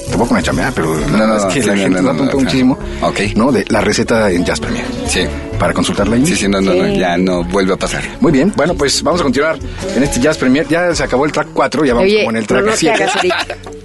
te 0.10 0.16
voy 0.16 0.26
a 0.26 0.30
poner 0.30 0.66
a 0.68 0.72
pero 0.72 0.96
no, 0.96 1.28
no, 1.28 1.38
es 1.38 1.54
que 1.54 1.64
la 1.64 1.78
gente 1.78 2.02
no, 2.02 2.14
muchísimo. 2.14 2.78
Ok. 3.02 3.20
¿No? 3.36 3.52
De 3.52 3.66
la 3.70 3.82
receta 3.82 4.30
en 4.32 4.46
Jazz 4.46 4.60
Premier. 4.60 4.86
Sí. 5.08 5.22
Para 5.60 5.74
consultarla 5.74 6.16
ahí. 6.16 6.26
Sí, 6.26 6.36
sí, 6.36 6.48
no, 6.48 6.60
no, 6.60 6.74
no, 6.74 6.88
ya 6.88 7.18
no 7.18 7.44
vuelve 7.44 7.74
a 7.74 7.78
pasar. 7.78 8.04
Muy 8.20 8.32
bien, 8.32 8.52
bueno, 8.56 8.76
pues 8.76 9.02
vamos 9.02 9.22
a 9.22 9.24
continuar 9.24 9.58
en 9.96 10.04
este 10.04 10.20
Jazz 10.20 10.38
Premier. 10.38 10.68
Ya 10.68 10.94
se 10.94 11.04
acabó 11.04 11.26
el 11.26 11.32
track 11.32 11.50
4, 11.54 11.86
ya 11.86 11.94
vamos 11.94 12.10
Oye, 12.10 12.26
con 12.26 12.36
el 12.36 12.46
track 12.46 12.66
no 12.66 12.72
7. 12.76 13.06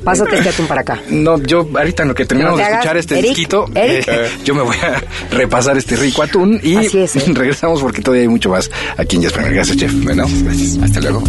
Pásate 0.05 0.37
este 0.37 0.49
atún 0.49 0.67
para 0.67 0.81
acá. 0.81 0.99
No, 1.11 1.39
yo 1.43 1.69
ahorita 1.75 2.03
en 2.03 2.09
lo 2.09 2.15
que 2.15 2.25
terminamos 2.25 2.59
de 2.59 2.65
escuchar 2.65 2.97
este 2.97 3.23
disquito, 3.23 3.67
eh, 3.75 4.31
yo 4.45 4.55
me 4.55 4.63
voy 4.63 4.77
a 4.77 5.03
repasar 5.31 5.77
este 5.77 5.97
rico 5.97 6.23
atún 6.23 6.59
y 6.63 6.77
Así 6.77 6.99
es, 6.99 7.17
¿eh? 7.17 7.25
regresamos 7.35 7.81
porque 7.81 8.01
todavía 8.01 8.23
hay 8.23 8.29
mucho 8.29 8.51
más 8.51 8.71
aquí 8.97 9.17
en 9.17 9.23
Jazz 9.23 9.33
Premier. 9.33 9.55
Gracias, 9.55 9.77
chef. 9.77 9.93
Bueno, 10.03 10.27
gracias. 10.45 10.79
Hasta 10.83 11.01
luego. 11.01 11.23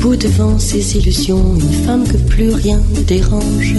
Debout 0.00 0.16
devant 0.16 0.58
ses 0.58 0.96
illusions, 0.96 1.56
une 1.56 1.84
femme 1.84 2.04
que 2.08 2.16
plus 2.16 2.52
rien 2.54 2.80
ne 2.94 3.00
dérange. 3.02 3.74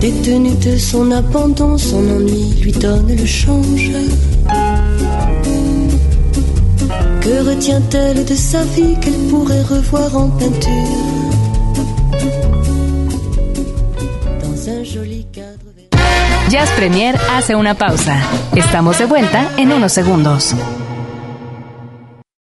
Détenue 0.00 0.56
de 0.56 0.78
son 0.78 1.10
abandon, 1.10 1.76
son 1.76 1.98
ennui 1.98 2.54
lui 2.62 2.72
donne 2.72 3.14
le 3.14 3.26
change. 3.26 3.90
Que 7.20 7.48
retient-elle 7.48 8.24
de 8.24 8.34
sa 8.34 8.62
vie 8.74 8.96
qu'elle 9.00 9.28
pourrait 9.30 9.62
revoir 9.62 10.16
en 10.16 10.30
peinture? 10.30 10.70
Dans 14.42 14.70
un 14.70 14.84
joli 14.84 15.26
cadre. 15.32 15.48
Jazz 16.50 16.70
Premier 16.76 17.12
hace 17.36 17.54
una 17.54 17.74
pausa. 17.74 18.16
Estamos 18.54 18.98
de 18.98 19.06
vuelta 19.06 19.50
en 19.58 19.72
unos 19.72 19.92
segundos. 19.92 20.54